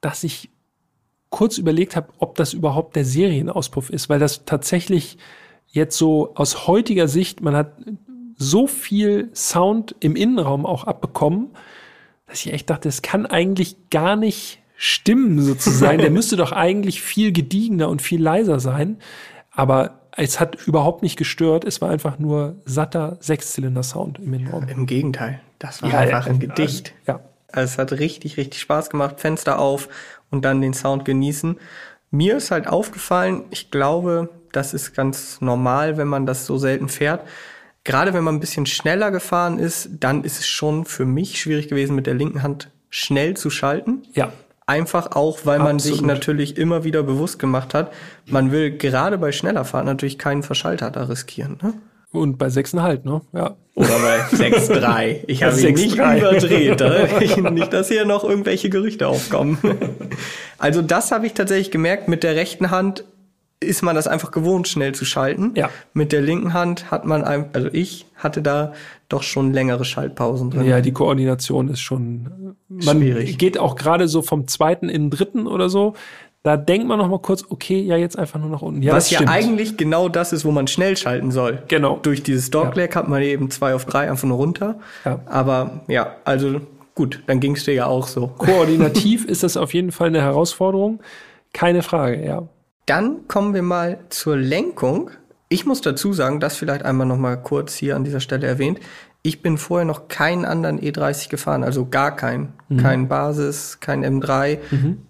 dass 0.00 0.24
ich 0.24 0.48
kurz 1.28 1.58
überlegt 1.58 1.94
habe, 1.94 2.08
ob 2.18 2.36
das 2.36 2.54
überhaupt 2.54 2.96
der 2.96 3.04
Serienauspuff 3.04 3.90
ist, 3.90 4.08
weil 4.08 4.18
das 4.18 4.46
tatsächlich 4.46 5.18
jetzt 5.66 5.98
so 5.98 6.32
aus 6.36 6.66
heutiger 6.66 7.06
Sicht, 7.06 7.42
man 7.42 7.54
hat 7.54 7.72
so 8.36 8.66
viel 8.66 9.28
Sound 9.34 9.94
im 10.00 10.16
Innenraum 10.16 10.64
auch 10.64 10.84
abbekommen, 10.84 11.50
dass 12.26 12.46
ich 12.46 12.52
echt 12.54 12.70
dachte, 12.70 12.88
es 12.88 13.02
kann 13.02 13.26
eigentlich 13.26 13.90
gar 13.90 14.16
nicht 14.16 14.60
stimmen 14.76 15.42
sozusagen. 15.42 15.98
Der 16.02 16.10
müsste 16.10 16.36
doch 16.36 16.52
eigentlich 16.52 17.02
viel 17.02 17.30
gediegener 17.30 17.90
und 17.90 18.00
viel 18.00 18.22
leiser 18.22 18.58
sein. 18.58 18.96
Aber 19.50 20.01
es 20.16 20.40
hat 20.40 20.66
überhaupt 20.66 21.02
nicht 21.02 21.16
gestört. 21.16 21.64
Es 21.64 21.80
war 21.80 21.90
einfach 21.90 22.18
nur 22.18 22.56
satter 22.64 23.16
Sechszylinder-Sound 23.20 24.18
im 24.18 24.34
Innenraum. 24.34 24.68
Im 24.68 24.86
Gegenteil, 24.86 25.40
das 25.58 25.82
war 25.82 25.90
Ja, 25.90 25.98
einfach 26.00 26.26
ja, 26.26 26.32
ein 26.32 26.40
Gedicht. 26.40 26.94
Ja. 27.06 27.20
Also 27.50 27.72
es 27.72 27.78
hat 27.78 27.92
richtig, 27.92 28.36
richtig 28.36 28.60
Spaß 28.60 28.90
gemacht. 28.90 29.20
Fenster 29.20 29.58
auf 29.58 29.88
und 30.30 30.44
dann 30.44 30.60
den 30.60 30.74
Sound 30.74 31.04
genießen. 31.04 31.58
Mir 32.10 32.36
ist 32.36 32.50
halt 32.50 32.66
aufgefallen, 32.66 33.44
ich 33.50 33.70
glaube, 33.70 34.28
das 34.52 34.74
ist 34.74 34.94
ganz 34.94 35.40
normal, 35.40 35.96
wenn 35.96 36.08
man 36.08 36.26
das 36.26 36.46
so 36.46 36.58
selten 36.58 36.88
fährt. 36.88 37.26
Gerade 37.84 38.14
wenn 38.14 38.22
man 38.22 38.36
ein 38.36 38.40
bisschen 38.40 38.66
schneller 38.66 39.10
gefahren 39.10 39.58
ist, 39.58 39.88
dann 39.98 40.24
ist 40.24 40.38
es 40.38 40.46
schon 40.46 40.84
für 40.84 41.04
mich 41.04 41.40
schwierig 41.40 41.68
gewesen, 41.68 41.96
mit 41.96 42.06
der 42.06 42.14
linken 42.14 42.42
Hand 42.42 42.70
schnell 42.90 43.36
zu 43.36 43.50
schalten. 43.50 44.02
Ja. 44.12 44.32
Einfach 44.72 45.12
auch, 45.12 45.40
weil 45.44 45.58
man 45.58 45.78
sich 45.78 45.92
Absolut. 45.92 46.08
natürlich 46.14 46.56
immer 46.56 46.82
wieder 46.82 47.02
bewusst 47.02 47.38
gemacht 47.38 47.74
hat, 47.74 47.92
man 48.26 48.52
will 48.52 48.70
gerade 48.70 49.18
bei 49.18 49.30
schneller 49.30 49.66
Fahrt 49.66 49.84
natürlich 49.84 50.18
keinen 50.18 50.42
Verschalter 50.42 50.90
da 50.90 51.04
riskieren. 51.04 51.58
Ne? 51.62 51.74
Und 52.10 52.38
bei 52.38 52.46
6,5, 52.46 53.04
ne? 53.04 53.20
Ja. 53.34 53.56
Oder 53.74 53.98
bei 53.98 54.20
6,3. 54.36 55.24
Ich 55.26 55.42
habe 55.42 55.60
ihn 55.60 55.74
nicht 55.74 55.98
6,3. 55.98 56.18
überdreht. 56.18 56.80
Da, 56.80 57.50
nicht, 57.50 57.72
dass 57.72 57.88
hier 57.88 58.06
noch 58.06 58.24
irgendwelche 58.24 58.70
Gerüchte 58.70 59.08
aufkommen. 59.08 59.58
Also 60.58 60.80
das 60.80 61.12
habe 61.12 61.26
ich 61.26 61.34
tatsächlich 61.34 61.70
gemerkt. 61.70 62.08
Mit 62.08 62.22
der 62.22 62.34
rechten 62.34 62.70
Hand 62.70 63.04
ist 63.60 63.82
man 63.82 63.94
das 63.94 64.06
einfach 64.06 64.30
gewohnt, 64.30 64.68
schnell 64.68 64.94
zu 64.94 65.04
schalten. 65.04 65.52
Ja. 65.54 65.70
Mit 65.92 66.12
der 66.12 66.22
linken 66.22 66.54
Hand 66.54 66.90
hat 66.90 67.04
man, 67.04 67.24
ein, 67.24 67.50
also 67.52 67.68
ich 67.72 68.06
hatte 68.16 68.42
da 68.42 68.72
doch 69.12 69.22
schon 69.22 69.52
längere 69.52 69.84
Schaltpausen 69.84 70.50
drin. 70.50 70.66
Ja, 70.66 70.80
die 70.80 70.92
Koordination 70.92 71.68
ist 71.68 71.80
schon, 71.80 72.56
man 72.68 72.98
Schwierig. 72.98 73.38
geht 73.38 73.58
auch 73.58 73.76
gerade 73.76 74.08
so 74.08 74.22
vom 74.22 74.48
zweiten 74.48 74.88
in 74.88 75.04
den 75.04 75.10
dritten 75.10 75.46
oder 75.46 75.68
so. 75.68 75.94
Da 76.42 76.56
denkt 76.56 76.88
man 76.88 76.98
noch 76.98 77.08
mal 77.08 77.20
kurz, 77.20 77.44
okay, 77.48 77.80
ja, 77.80 77.96
jetzt 77.96 78.18
einfach 78.18 78.40
nur 78.40 78.50
nach 78.50 78.62
unten. 78.62 78.82
Ja, 78.82 78.94
Was 78.94 79.10
ja 79.10 79.20
eigentlich 79.28 79.76
genau 79.76 80.08
das 80.08 80.32
ist, 80.32 80.44
wo 80.44 80.50
man 80.50 80.66
schnell 80.66 80.96
schalten 80.96 81.30
soll. 81.30 81.62
Genau. 81.68 82.00
Durch 82.02 82.24
dieses 82.24 82.50
Dogleg 82.50 82.96
hat 82.96 83.08
man 83.08 83.22
eben 83.22 83.48
zwei 83.50 83.74
auf 83.74 83.84
drei 83.84 84.10
einfach 84.10 84.26
nur 84.26 84.38
runter. 84.38 84.80
Ja. 85.04 85.20
Aber 85.26 85.82
ja, 85.86 86.16
also 86.24 86.60
gut, 86.96 87.22
dann 87.28 87.38
ging 87.38 87.54
es 87.54 87.64
dir 87.64 87.74
ja 87.74 87.86
auch 87.86 88.08
so. 88.08 88.26
Koordinativ 88.38 89.24
ist 89.24 89.44
das 89.44 89.56
auf 89.56 89.72
jeden 89.72 89.92
Fall 89.92 90.08
eine 90.08 90.20
Herausforderung. 90.20 91.00
Keine 91.52 91.82
Frage, 91.82 92.24
ja. 92.24 92.42
Dann 92.86 93.28
kommen 93.28 93.54
wir 93.54 93.62
mal 93.62 94.00
zur 94.08 94.36
Lenkung. 94.36 95.10
Ich 95.52 95.66
muss 95.66 95.82
dazu 95.82 96.14
sagen, 96.14 96.40
das 96.40 96.56
vielleicht 96.56 96.82
einmal 96.82 97.06
noch 97.06 97.18
mal 97.18 97.36
kurz 97.36 97.74
hier 97.74 97.94
an 97.94 98.04
dieser 98.04 98.20
Stelle 98.20 98.46
erwähnt. 98.46 98.80
Ich 99.20 99.42
bin 99.42 99.58
vorher 99.58 99.84
noch 99.84 100.08
keinen 100.08 100.46
anderen 100.46 100.80
E30 100.80 101.28
gefahren, 101.28 101.62
also 101.62 101.84
gar 101.84 102.16
keinen. 102.16 102.54
Kein 102.78 103.06
Basis, 103.06 103.78
kein 103.78 104.02
M3. 104.02 104.58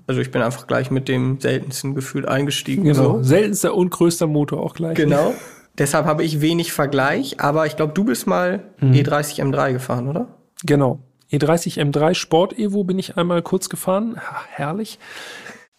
Also 0.09 0.21
ich 0.21 0.33
bin 0.33 0.43
einfach 0.43 0.67
gleich 0.67 0.91
mit 0.91 1.07
dem 1.07 1.41
seltensten 1.41 1.95
Gefühl 1.95 2.29
eingestiegen. 2.29 2.83
Genau. 2.83 3.19
So. 3.19 3.23
Seltenster 3.23 3.73
und 3.77 3.91
größter 3.91 4.27
Motor 4.27 4.65
auch 4.65 4.75
gleich. 4.75 4.97
Genau. 4.97 5.33
Deshalb 5.79 6.07
habe 6.07 6.25
ich 6.25 6.41
wenig 6.41 6.73
Vergleich, 6.73 7.39
aber 7.39 7.67
ich 7.67 7.77
glaube, 7.77 7.93
du 7.93 8.03
bist 8.03 8.27
mal 8.27 8.65
E30 8.83 9.41
M3 9.41 9.73
gefahren, 9.75 10.09
oder? 10.09 10.27
Genau. 10.65 10.99
E30 11.31 11.81
M3 11.81 12.15
Sport 12.15 12.59
Evo 12.59 12.83
bin 12.83 12.99
ich 12.99 13.17
einmal 13.17 13.43
kurz 13.43 13.69
gefahren. 13.69 14.17
Ha, 14.17 14.43
herrlich. 14.51 14.99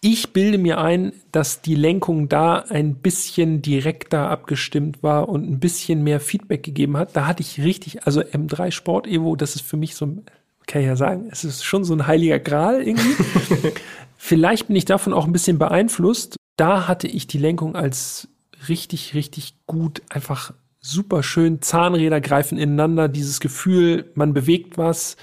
Ich 0.06 0.34
bilde 0.34 0.58
mir 0.58 0.76
ein, 0.82 1.14
dass 1.32 1.62
die 1.62 1.74
Lenkung 1.74 2.28
da 2.28 2.58
ein 2.58 2.96
bisschen 2.96 3.62
direkter 3.62 4.28
abgestimmt 4.28 5.02
war 5.02 5.30
und 5.30 5.48
ein 5.50 5.60
bisschen 5.60 6.04
mehr 6.04 6.20
Feedback 6.20 6.62
gegeben 6.62 6.98
hat. 6.98 7.16
Da 7.16 7.26
hatte 7.26 7.40
ich 7.42 7.62
richtig, 7.62 8.06
also 8.06 8.20
M3 8.20 8.70
Sport 8.70 9.06
Evo, 9.06 9.34
das 9.34 9.54
ist 9.56 9.62
für 9.62 9.78
mich 9.78 9.94
so, 9.94 10.04
ein- 10.04 10.24
kann 10.66 10.82
ich 10.82 10.88
ja 10.88 10.96
sagen, 10.96 11.28
es 11.30 11.42
ist 11.42 11.64
schon 11.64 11.84
so 11.84 11.94
ein 11.94 12.06
heiliger 12.06 12.38
Gral 12.38 12.82
irgendwie. 12.82 13.14
Vielleicht 14.18 14.66
bin 14.66 14.76
ich 14.76 14.84
davon 14.84 15.14
auch 15.14 15.24
ein 15.24 15.32
bisschen 15.32 15.58
beeinflusst. 15.58 16.36
Da 16.58 16.86
hatte 16.86 17.08
ich 17.08 17.26
die 17.26 17.38
Lenkung 17.38 17.74
als 17.74 18.28
richtig, 18.68 19.14
richtig 19.14 19.54
gut, 19.66 20.02
einfach 20.10 20.52
super 20.80 21.22
schön. 21.22 21.62
Zahnräder 21.62 22.20
greifen 22.20 22.58
ineinander, 22.58 23.08
dieses 23.08 23.40
Gefühl, 23.40 24.10
man 24.14 24.34
bewegt 24.34 24.76
was. 24.76 25.16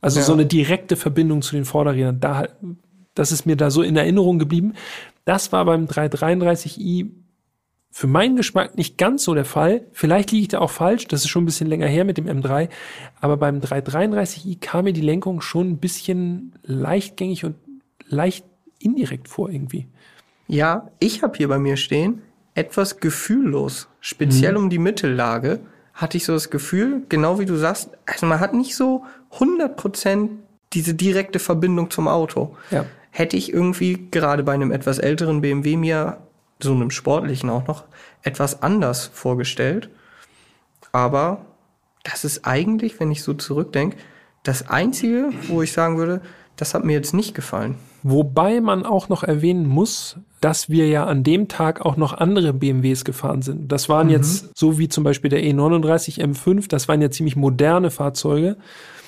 Also 0.00 0.20
Ja. 0.20 0.26
so 0.26 0.32
eine 0.32 0.46
direkte 0.46 0.94
Verbindung 0.94 1.42
zu 1.42 1.56
den 1.56 1.64
Vorderrädern. 1.64 2.20
Da, 2.20 2.46
das 3.18 3.32
ist 3.32 3.46
mir 3.46 3.56
da 3.56 3.70
so 3.70 3.82
in 3.82 3.96
Erinnerung 3.96 4.38
geblieben. 4.38 4.74
Das 5.24 5.52
war 5.52 5.64
beim 5.64 5.86
333i 5.86 7.10
für 7.90 8.06
meinen 8.06 8.36
Geschmack 8.36 8.76
nicht 8.76 8.98
ganz 8.98 9.24
so 9.24 9.34
der 9.34 9.44
Fall. 9.44 9.86
Vielleicht 9.92 10.30
liege 10.30 10.42
ich 10.42 10.48
da 10.48 10.60
auch 10.60 10.70
falsch, 10.70 11.08
das 11.08 11.22
ist 11.22 11.28
schon 11.28 11.42
ein 11.42 11.46
bisschen 11.46 11.66
länger 11.66 11.86
her 11.86 12.04
mit 12.04 12.18
dem 12.18 12.26
M3. 12.26 12.68
Aber 13.20 13.36
beim 13.36 13.58
333i 13.58 14.60
kam 14.60 14.84
mir 14.84 14.92
die 14.92 15.00
Lenkung 15.00 15.40
schon 15.40 15.70
ein 15.70 15.78
bisschen 15.78 16.54
leichtgängig 16.62 17.44
und 17.44 17.56
leicht 18.06 18.44
indirekt 18.78 19.28
vor 19.28 19.50
irgendwie. 19.50 19.86
Ja, 20.46 20.90
ich 21.00 21.22
habe 21.22 21.36
hier 21.36 21.48
bei 21.48 21.58
mir 21.58 21.76
stehen, 21.76 22.22
etwas 22.54 22.98
gefühllos. 22.98 23.88
Speziell 24.00 24.56
um 24.56 24.70
die 24.70 24.78
Mittellage 24.78 25.60
hatte 25.92 26.16
ich 26.16 26.24
so 26.24 26.32
das 26.32 26.50
Gefühl, 26.50 27.02
genau 27.08 27.38
wie 27.38 27.46
du 27.46 27.56
sagst, 27.56 27.90
also 28.06 28.26
man 28.26 28.40
hat 28.40 28.54
nicht 28.54 28.76
so 28.76 29.04
100% 29.38 30.28
diese 30.72 30.94
direkte 30.94 31.38
Verbindung 31.38 31.90
zum 31.90 32.08
Auto. 32.08 32.56
Ja. 32.70 32.84
Hätte 33.18 33.36
ich 33.36 33.52
irgendwie 33.52 34.06
gerade 34.12 34.44
bei 34.44 34.52
einem 34.52 34.70
etwas 34.70 35.00
älteren 35.00 35.40
BMW 35.40 35.76
mir, 35.76 36.18
so 36.60 36.72
einem 36.72 36.92
sportlichen 36.92 37.50
auch 37.50 37.66
noch, 37.66 37.82
etwas 38.22 38.62
anders 38.62 39.10
vorgestellt. 39.12 39.90
Aber 40.92 41.44
das 42.04 42.24
ist 42.24 42.46
eigentlich, 42.46 43.00
wenn 43.00 43.10
ich 43.10 43.24
so 43.24 43.34
zurückdenke, 43.34 43.96
das 44.44 44.68
Einzige, 44.68 45.30
wo 45.48 45.62
ich 45.62 45.72
sagen 45.72 45.98
würde, 45.98 46.20
das 46.54 46.74
hat 46.74 46.84
mir 46.84 46.92
jetzt 46.92 47.12
nicht 47.12 47.34
gefallen. 47.34 47.74
Wobei 48.04 48.60
man 48.60 48.86
auch 48.86 49.08
noch 49.08 49.24
erwähnen 49.24 49.66
muss, 49.66 50.18
dass 50.40 50.70
wir 50.70 50.86
ja 50.86 51.04
an 51.04 51.24
dem 51.24 51.48
Tag 51.48 51.80
auch 51.84 51.96
noch 51.96 52.12
andere 52.12 52.52
BMWs 52.52 53.04
gefahren 53.04 53.42
sind. 53.42 53.72
Das 53.72 53.88
waren 53.88 54.10
jetzt, 54.10 54.56
so 54.56 54.78
wie 54.78 54.88
zum 54.88 55.02
Beispiel 55.02 55.28
der 55.28 55.42
E39 55.42 56.20
M5, 56.20 56.68
das 56.68 56.86
waren 56.86 57.02
ja 57.02 57.10
ziemlich 57.10 57.34
moderne 57.34 57.90
Fahrzeuge, 57.90 58.58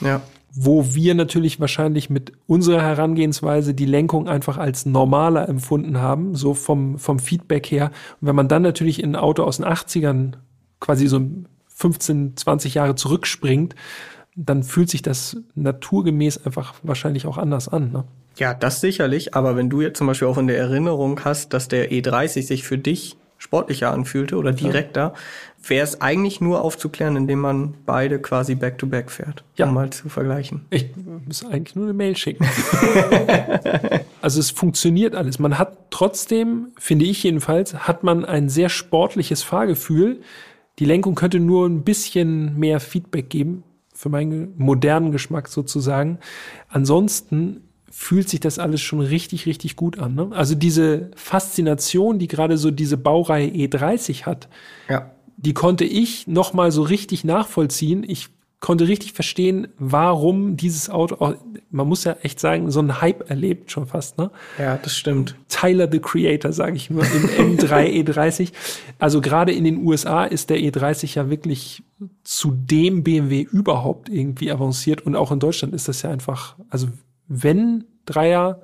Ja. 0.00 0.20
Wo 0.52 0.94
wir 0.94 1.14
natürlich 1.14 1.60
wahrscheinlich 1.60 2.10
mit 2.10 2.32
unserer 2.46 2.82
Herangehensweise 2.82 3.72
die 3.72 3.86
Lenkung 3.86 4.28
einfach 4.28 4.58
als 4.58 4.84
normaler 4.84 5.48
empfunden 5.48 5.98
haben, 5.98 6.34
so 6.34 6.54
vom, 6.54 6.98
vom 6.98 7.18
Feedback 7.18 7.70
her. 7.70 7.92
Und 8.20 8.28
wenn 8.28 8.36
man 8.36 8.48
dann 8.48 8.62
natürlich 8.62 9.02
in 9.02 9.12
ein 9.12 9.16
Auto 9.16 9.44
aus 9.44 9.58
den 9.58 9.66
80ern 9.66 10.32
quasi 10.80 11.06
so 11.06 11.20
15, 11.68 12.36
20 12.36 12.74
Jahre 12.74 12.94
zurückspringt, 12.94 13.74
dann 14.36 14.62
fühlt 14.62 14.90
sich 14.90 15.02
das 15.02 15.36
naturgemäß 15.54 16.44
einfach 16.44 16.74
wahrscheinlich 16.82 17.26
auch 17.26 17.38
anders 17.38 17.68
an. 17.68 17.92
Ne? 17.92 18.04
Ja, 18.36 18.54
das 18.54 18.80
sicherlich, 18.80 19.34
aber 19.34 19.56
wenn 19.56 19.70
du 19.70 19.80
jetzt 19.80 19.98
zum 19.98 20.06
Beispiel 20.06 20.28
auch 20.28 20.38
in 20.38 20.46
der 20.46 20.58
Erinnerung 20.58 21.20
hast, 21.24 21.52
dass 21.52 21.68
der 21.68 21.90
E30 21.90 22.42
sich 22.42 22.64
für 22.64 22.78
dich 22.78 23.16
sportlicher 23.40 23.90
anfühlte 23.90 24.36
oder 24.36 24.52
direkter, 24.52 25.14
wäre 25.66 25.82
es 25.82 26.00
eigentlich 26.02 26.42
nur 26.42 26.62
aufzuklären, 26.62 27.16
indem 27.16 27.40
man 27.40 27.74
beide 27.86 28.18
quasi 28.18 28.54
back-to-back 28.54 29.10
fährt, 29.10 29.44
Ja. 29.56 29.66
um 29.66 29.74
mal 29.74 29.90
zu 29.90 30.10
vergleichen. 30.10 30.66
Ich 30.68 30.90
muss 31.26 31.44
eigentlich 31.44 31.74
nur 31.74 31.86
eine 31.86 31.94
Mail 31.94 32.16
schicken. 32.16 32.46
also 34.20 34.40
es 34.40 34.50
funktioniert 34.50 35.14
alles. 35.14 35.38
Man 35.38 35.58
hat 35.58 35.90
trotzdem, 35.90 36.68
finde 36.78 37.06
ich 37.06 37.22
jedenfalls, 37.22 37.74
hat 37.74 38.04
man 38.04 38.26
ein 38.26 38.50
sehr 38.50 38.68
sportliches 38.68 39.42
Fahrgefühl. 39.42 40.20
Die 40.78 40.84
Lenkung 40.84 41.14
könnte 41.14 41.40
nur 41.40 41.66
ein 41.66 41.82
bisschen 41.82 42.58
mehr 42.58 42.78
Feedback 42.78 43.30
geben, 43.30 43.64
für 43.94 44.10
meinen 44.10 44.54
modernen 44.58 45.12
Geschmack 45.12 45.48
sozusagen. 45.48 46.18
Ansonsten 46.68 47.62
fühlt 47.90 48.28
sich 48.28 48.40
das 48.40 48.58
alles 48.58 48.80
schon 48.80 49.00
richtig, 49.00 49.46
richtig 49.46 49.76
gut 49.76 49.98
an. 49.98 50.14
Ne? 50.14 50.28
Also 50.32 50.54
diese 50.54 51.10
Faszination, 51.16 52.18
die 52.18 52.28
gerade 52.28 52.56
so 52.56 52.70
diese 52.70 52.96
Baureihe 52.96 53.48
E30 53.48 54.24
hat, 54.26 54.48
Ja. 54.88 55.10
die 55.36 55.54
konnte 55.54 55.84
ich 55.84 56.26
noch 56.26 56.52
mal 56.52 56.70
so 56.70 56.82
richtig 56.82 57.24
nachvollziehen. 57.24 58.04
Ich 58.06 58.28
konnte 58.60 58.86
richtig 58.88 59.12
verstehen, 59.14 59.68
warum 59.78 60.56
dieses 60.58 60.90
Auto, 60.90 61.34
man 61.70 61.88
muss 61.88 62.04
ja 62.04 62.16
echt 62.22 62.38
sagen, 62.38 62.70
so 62.70 62.78
einen 62.80 63.00
Hype 63.00 63.30
erlebt 63.30 63.70
schon 63.72 63.86
fast, 63.86 64.18
ne? 64.18 64.30
Ja, 64.58 64.76
das 64.76 64.94
stimmt. 64.94 65.34
Tyler 65.48 65.88
the 65.90 65.98
Creator, 65.98 66.52
sage 66.52 66.76
ich 66.76 66.90
nur, 66.90 67.02
im 67.02 67.56
M3 67.56 67.86
E30. 68.04 68.52
Also 68.98 69.22
gerade 69.22 69.52
in 69.52 69.64
den 69.64 69.78
USA 69.86 70.24
ist 70.24 70.50
der 70.50 70.58
E30 70.58 71.16
ja 71.16 71.30
wirklich 71.30 71.82
zu 72.22 72.50
dem 72.50 73.02
BMW 73.02 73.40
überhaupt 73.50 74.10
irgendwie 74.10 74.52
avanciert 74.52 75.06
und 75.06 75.16
auch 75.16 75.32
in 75.32 75.40
Deutschland 75.40 75.72
ist 75.74 75.88
das 75.88 76.02
ja 76.02 76.10
einfach, 76.10 76.54
also 76.68 76.88
wenn 77.30 77.84
Dreier 78.06 78.60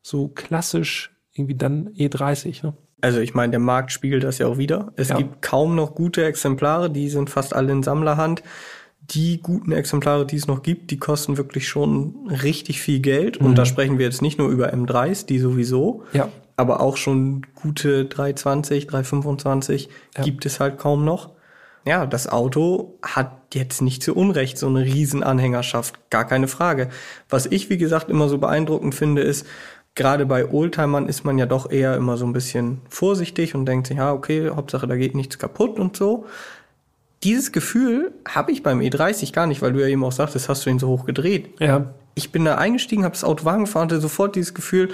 so 0.00 0.28
klassisch 0.28 1.10
irgendwie 1.32 1.56
dann 1.56 1.88
E30, 1.90 2.64
ne? 2.64 2.72
Also 3.02 3.18
ich 3.20 3.34
meine, 3.34 3.50
der 3.50 3.60
Markt 3.60 3.92
spiegelt 3.92 4.24
das 4.24 4.38
ja 4.38 4.46
auch 4.46 4.56
wieder. 4.56 4.92
Es 4.96 5.10
Ja. 5.10 5.16
gibt 5.18 5.42
kaum 5.42 5.74
noch 5.74 5.94
gute 5.94 6.24
Exemplare, 6.24 6.88
die 6.88 7.10
sind 7.10 7.28
fast 7.28 7.54
alle 7.54 7.72
in 7.72 7.82
Sammlerhand. 7.82 8.42
Die 9.02 9.40
guten 9.42 9.70
Exemplare, 9.72 10.24
die 10.26 10.36
es 10.36 10.46
noch 10.46 10.62
gibt, 10.62 10.90
die 10.90 10.96
kosten 10.98 11.36
wirklich 11.36 11.68
schon 11.68 12.28
richtig 12.28 12.80
viel 12.80 13.00
Geld. 13.00 13.36
Und 13.36 13.56
da 13.58 13.64
sprechen 13.66 13.98
wir 13.98 14.06
jetzt 14.06 14.22
nicht 14.22 14.38
nur 14.38 14.48
über 14.48 14.72
M3s, 14.72 15.26
die 15.26 15.38
sowieso, 15.38 16.04
Ja. 16.12 16.28
aber 16.56 16.80
auch 16.80 16.96
schon 16.96 17.42
gute 17.54 18.06
320, 18.06 18.86
325 18.86 19.88
Ja. 20.16 20.24
gibt 20.24 20.46
es 20.46 20.58
halt 20.58 20.78
kaum 20.78 21.04
noch. 21.04 21.35
Ja, 21.86 22.04
das 22.04 22.28
Auto 22.28 22.98
hat 23.02 23.54
jetzt 23.54 23.80
nicht 23.80 24.02
zu 24.02 24.14
Unrecht 24.16 24.58
so 24.58 24.66
eine 24.66 24.84
Riesenanhängerschaft, 24.84 26.10
gar 26.10 26.26
keine 26.26 26.48
Frage. 26.48 26.88
Was 27.28 27.46
ich, 27.46 27.70
wie 27.70 27.78
gesagt, 27.78 28.10
immer 28.10 28.28
so 28.28 28.38
beeindruckend 28.38 28.94
finde, 28.94 29.22
ist, 29.22 29.46
gerade 29.94 30.26
bei 30.26 30.50
Oldtimern 30.50 31.08
ist 31.08 31.24
man 31.24 31.38
ja 31.38 31.46
doch 31.46 31.70
eher 31.70 31.96
immer 31.96 32.16
so 32.16 32.26
ein 32.26 32.32
bisschen 32.32 32.80
vorsichtig 32.88 33.54
und 33.54 33.66
denkt 33.66 33.86
sich, 33.86 33.98
ja, 33.98 34.12
okay, 34.12 34.50
Hauptsache 34.50 34.88
da 34.88 34.96
geht 34.96 35.14
nichts 35.14 35.38
kaputt 35.38 35.78
und 35.78 35.96
so. 35.96 36.26
Dieses 37.22 37.52
Gefühl 37.52 38.12
habe 38.28 38.50
ich 38.50 38.64
beim 38.64 38.80
E30 38.80 39.32
gar 39.32 39.46
nicht, 39.46 39.62
weil 39.62 39.72
du 39.72 39.80
ja 39.80 39.86
eben 39.86 40.04
auch 40.04 40.12
sagtest, 40.12 40.48
hast 40.48 40.66
du 40.66 40.70
ihn 40.70 40.80
so 40.80 40.88
hoch 40.88 41.06
gedreht 41.06 41.50
Ja. 41.60 41.94
ich 42.14 42.32
bin 42.32 42.44
da 42.44 42.56
eingestiegen, 42.56 43.04
habe 43.04 43.14
das 43.14 43.24
Auto 43.24 43.44
warm 43.44 43.64
gefahren, 43.64 43.84
hatte 43.84 44.00
sofort 44.00 44.34
dieses 44.34 44.54
Gefühl, 44.54 44.88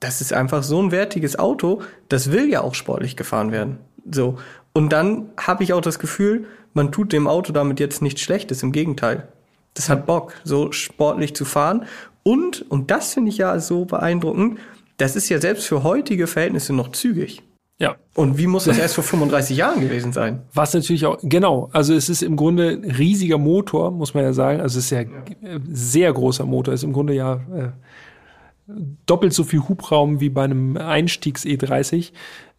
das 0.00 0.20
ist 0.20 0.32
einfach 0.32 0.64
so 0.64 0.82
ein 0.82 0.90
wertiges 0.90 1.38
Auto, 1.38 1.82
das 2.08 2.32
will 2.32 2.50
ja 2.50 2.62
auch 2.62 2.74
sportlich 2.74 3.16
gefahren 3.16 3.52
werden. 3.52 3.78
So. 4.10 4.38
Und 4.72 4.92
dann 4.92 5.30
habe 5.36 5.64
ich 5.64 5.72
auch 5.72 5.80
das 5.80 5.98
Gefühl, 5.98 6.46
man 6.74 6.92
tut 6.92 7.12
dem 7.12 7.26
Auto 7.26 7.52
damit 7.52 7.80
jetzt 7.80 8.02
nichts 8.02 8.22
Schlechtes, 8.22 8.62
im 8.62 8.72
Gegenteil. 8.72 9.28
Das 9.74 9.88
hat 9.88 10.06
Bock, 10.06 10.34
so 10.44 10.72
sportlich 10.72 11.34
zu 11.34 11.44
fahren. 11.44 11.86
Und, 12.22 12.70
und 12.70 12.90
das 12.90 13.14
finde 13.14 13.30
ich 13.30 13.38
ja 13.38 13.58
so 13.58 13.84
beeindruckend, 13.84 14.58
das 14.96 15.16
ist 15.16 15.28
ja 15.28 15.40
selbst 15.40 15.66
für 15.66 15.82
heutige 15.82 16.26
Verhältnisse 16.26 16.72
noch 16.72 16.92
zügig. 16.92 17.42
Ja. 17.78 17.96
Und 18.14 18.38
wie 18.38 18.46
muss 18.46 18.64
das 18.64 18.78
erst 18.78 18.94
vor 18.94 19.02
35 19.02 19.56
Jahren 19.56 19.80
gewesen 19.80 20.12
sein? 20.12 20.42
Was 20.54 20.72
natürlich 20.72 21.04
auch, 21.04 21.18
genau, 21.22 21.68
also 21.72 21.94
es 21.94 22.08
ist 22.08 22.22
im 22.22 22.36
Grunde 22.36 22.80
ein 22.80 22.90
riesiger 22.90 23.38
Motor, 23.38 23.90
muss 23.90 24.14
man 24.14 24.22
ja 24.22 24.32
sagen. 24.32 24.60
Also 24.60 24.78
es 24.78 24.84
ist 24.84 24.90
ja, 24.90 25.00
ja. 25.00 25.58
sehr 25.68 26.12
großer 26.12 26.46
Motor, 26.46 26.74
ist 26.74 26.84
im 26.84 26.92
Grunde 26.92 27.14
ja 27.14 27.40
äh, 27.52 28.72
doppelt 29.06 29.32
so 29.32 29.42
viel 29.42 29.60
Hubraum 29.68 30.20
wie 30.20 30.28
bei 30.28 30.44
einem 30.44 30.76
Einstiegs 30.76 31.44
E30. 31.44 32.12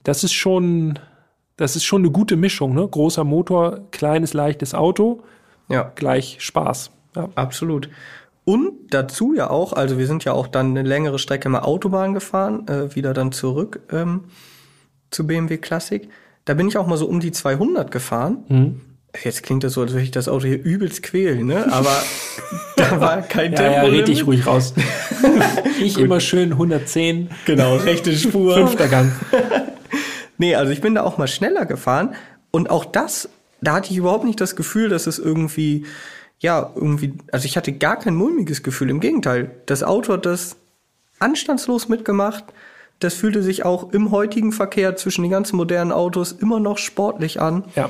Das 0.04 0.26
ist 0.26 0.34
schon, 0.34 1.00
das 1.58 1.76
ist 1.76 1.84
schon 1.84 2.02
eine 2.02 2.12
gute 2.12 2.36
Mischung, 2.36 2.74
ne? 2.74 2.88
Großer 2.88 3.24
Motor, 3.24 3.82
kleines, 3.92 4.34
leichtes 4.34 4.74
Auto, 4.74 5.22
ja. 5.70 5.92
gleich 5.96 6.38
Spaß. 6.40 6.92
Ja. 7.16 7.30
Absolut. 7.36 7.90
Und 8.46 8.74
dazu 8.90 9.34
ja 9.34 9.50
auch, 9.50 9.74
also 9.74 9.98
wir 9.98 10.08
sind 10.08 10.26
ja 10.26 10.34
auch 10.34 10.48
dann 10.48 10.72
eine 10.72 10.82
längere 10.82 11.20
Strecke 11.20 11.48
mal 11.50 11.62
Autobahn 11.62 12.14
gefahren, 12.14 12.68
äh, 12.68 12.94
wieder 12.96 13.14
dann 13.14 13.32
zurück 13.32 13.82
ähm, 13.92 14.26
zu 15.12 15.26
BMW 15.26 15.58
Classic. 15.58 16.10
Da 16.46 16.54
bin 16.54 16.68
ich 16.68 16.78
auch 16.78 16.88
mal 16.88 16.98
so 16.98 17.06
um 17.06 17.20
die 17.20 17.32
200 17.32 17.90
gefahren. 17.92 18.44
Mhm. 18.50 18.82
Jetzt 19.24 19.44
klingt 19.44 19.64
das 19.64 19.74
so, 19.74 19.82
als 19.82 19.92
würde 19.92 20.04
ich 20.04 20.12
das 20.12 20.28
Auto 20.28 20.48
hier 20.48 20.62
übelst 20.62 21.04
quälen, 21.04 21.46
ne? 21.46 21.72
Aber 21.72 21.96
da 22.76 23.00
war 23.00 23.22
kein 23.22 23.54
ja, 23.54 23.60
Tempo. 23.60 23.88
Ja, 23.88 23.92
red 23.94 24.08
dich 24.08 24.26
ruhig 24.26 24.48
raus. 24.48 24.74
ich 25.80 26.00
immer 26.00 26.20
schön 26.20 26.54
110. 26.54 27.30
Genau, 27.46 27.76
rechte 27.76 28.12
Spur. 28.12 28.56
Fünfter 28.56 28.88
Gang. 28.88 29.12
nee, 30.44 30.56
also 30.56 30.74
ich 30.74 30.82
bin 30.82 30.94
da 30.96 31.04
auch 31.04 31.18
mal 31.18 31.28
schneller 31.28 31.66
gefahren. 31.66 32.16
Und 32.52 32.70
auch 32.70 32.84
das, 32.84 33.30
da 33.62 33.76
hatte 33.76 33.92
ich 33.92 33.98
überhaupt 33.98 34.26
nicht 34.26 34.42
das 34.42 34.58
Gefühl, 34.58 34.90
dass 34.90 35.08
es 35.08 35.18
irgendwie, 35.18 35.86
ja, 36.40 36.70
irgendwie, 36.76 37.14
also 37.32 37.46
ich 37.46 37.56
hatte 37.56 37.72
gar 37.72 37.98
kein 37.98 38.14
mulmiges 38.14 38.62
Gefühl. 38.62 38.90
Im 38.90 39.00
Gegenteil, 39.00 39.52
das 39.68 39.84
Auto 39.84 40.14
hat 40.14 40.26
das 40.26 40.58
anstandslos 41.20 41.88
mitgemacht. 41.88 42.44
Das 43.00 43.14
fühlte 43.14 43.42
sich 43.42 43.64
auch 43.64 43.94
im 43.94 44.12
heutigen 44.12 44.52
Verkehr 44.52 44.98
zwischen 44.98 45.22
den 45.22 45.32
ganzen 45.32 45.56
modernen 45.56 45.94
Autos 45.94 46.34
immer 46.34 46.60
noch 46.60 46.78
sportlich 46.78 47.40
an. 47.40 47.64
Ja. 47.76 47.90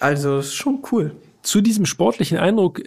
Also 0.00 0.38
ist 0.38 0.54
schon 0.54 0.82
cool. 0.90 1.14
Zu 1.42 1.60
diesem 1.60 1.84
sportlichen 1.84 2.38
Eindruck 2.38 2.80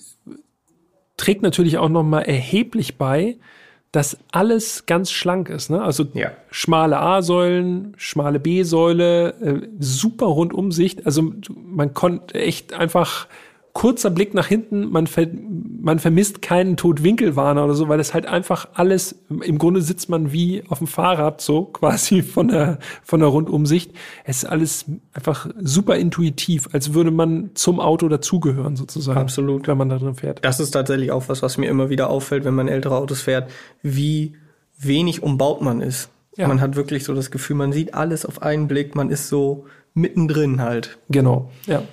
trägt 1.16 1.44
natürlich 1.44 1.78
auch 1.78 1.90
noch 1.90 2.04
mal 2.04 2.22
erheblich 2.22 2.98
bei, 2.98 3.38
dass 3.96 4.18
alles 4.34 4.86
ganz 4.88 5.10
schlank 5.10 5.48
ist. 5.48 5.70
Ne? 5.70 5.82
Also 5.82 6.06
ja. 6.14 6.32
schmale 6.52 7.00
A-Säulen, 7.00 7.94
schmale 7.96 8.42
B-Säule, 8.42 9.30
äh, 9.40 9.68
super 9.80 10.26
Rundumsicht. 10.26 11.06
Also 11.06 11.32
man 11.56 11.94
konnte 11.94 12.36
echt 12.36 12.74
einfach 12.74 13.28
kurzer 13.76 14.10
Blick 14.10 14.34
nach 14.34 14.48
hinten, 14.48 14.90
man, 14.90 15.06
ver 15.06 15.28
man 15.82 16.00
vermisst 16.00 16.42
keinen 16.42 16.78
Todwinkelwarner 16.78 17.66
oder 17.66 17.74
so, 17.74 17.90
weil 17.90 17.98
das 17.98 18.14
halt 18.14 18.26
einfach 18.26 18.70
alles, 18.74 19.20
im 19.30 19.58
Grunde 19.58 19.82
sitzt 19.82 20.10
man 20.10 20.32
wie 20.32 20.64
auf 20.70 20.78
dem 20.78 20.88
Fahrrad 20.88 21.42
so 21.42 21.66
quasi 21.74 22.24
von 22.24 22.48
der, 22.48 22.80
von 23.04 23.20
der 23.20 23.28
Rundumsicht. 23.28 23.92
Es 24.24 24.38
ist 24.38 24.46
alles 24.46 24.86
einfach 25.14 25.50
super 25.62 25.98
intuitiv, 25.98 26.70
als 26.72 26.94
würde 26.94 27.12
man 27.12 27.52
zum 27.54 27.82
Auto 27.82 28.08
dazugehören 28.08 28.78
sozusagen. 28.78 29.20
Absolut. 29.20 29.68
Wenn 29.68 29.78
man 29.78 29.90
da 29.90 29.98
drin 29.98 30.16
fährt. 30.16 30.44
Das 30.46 30.62
ist 30.62 30.72
tatsächlich 30.72 31.12
auch 31.12 31.28
was, 31.28 31.42
was 31.42 31.58
mir 31.58 31.70
immer 31.70 31.90
wieder 31.90 32.10
auffällt, 32.10 32.46
wenn 32.46 32.56
man 32.56 32.70
ältere 32.70 32.96
Autos 32.96 33.22
fährt, 33.22 33.52
wie 33.84 34.38
wenig 34.80 35.22
umbaut 35.22 35.62
man 35.62 35.82
ist. 35.82 36.10
Ja. 36.38 36.48
Man 36.48 36.62
hat 36.62 36.78
wirklich 36.78 37.04
so 37.04 37.14
das 37.14 37.30
Gefühl, 37.30 37.58
man 37.58 37.74
sieht 37.74 37.94
alles 37.94 38.26
auf 38.26 38.42
einen 38.42 38.70
Blick, 38.70 38.96
man 38.96 39.10
ist 39.10 39.28
so 39.28 39.66
mittendrin 39.94 40.62
halt. 40.62 40.98
Genau, 41.10 41.52
ja. 41.66 41.84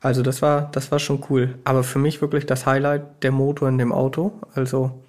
Also 0.00 0.22
das 0.22 0.40
war, 0.40 0.70
das 0.72 0.90
war 0.90 0.98
schon 0.98 1.22
cool. 1.28 1.58
Aber 1.64 1.84
für 1.84 1.98
mich 1.98 2.20
wirklich 2.20 2.46
das 2.46 2.66
Highlight 2.66 3.22
der 3.22 3.32
Motor 3.32 3.68
in 3.68 3.78
dem 3.78 3.92
Auto. 3.92 4.32
Also 4.54 5.02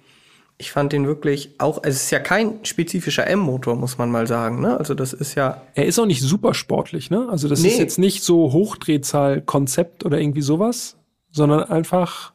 ich 0.58 0.70
fand 0.70 0.92
den 0.92 1.06
wirklich 1.06 1.54
auch, 1.58 1.80
es 1.82 1.96
ist 1.96 2.10
ja 2.10 2.20
kein 2.20 2.64
spezifischer 2.64 3.26
M-Motor, 3.26 3.74
muss 3.74 3.98
man 3.98 4.10
mal 4.10 4.26
sagen. 4.26 4.60
Ne? 4.60 4.76
Also 4.76 4.94
das 4.94 5.12
ist 5.12 5.34
ja. 5.34 5.62
Er 5.74 5.86
ist 5.86 5.98
auch 5.98 6.06
nicht 6.06 6.20
super 6.20 6.54
sportlich, 6.54 7.10
ne? 7.10 7.26
Also 7.30 7.48
das 7.48 7.62
nee. 7.62 7.68
ist 7.68 7.78
jetzt 7.78 7.98
nicht 7.98 8.22
so 8.22 8.52
Hochdrehzahl-Konzept 8.52 10.04
oder 10.04 10.20
irgendwie 10.20 10.42
sowas, 10.42 10.96
sondern 11.30 11.64
einfach 11.64 12.32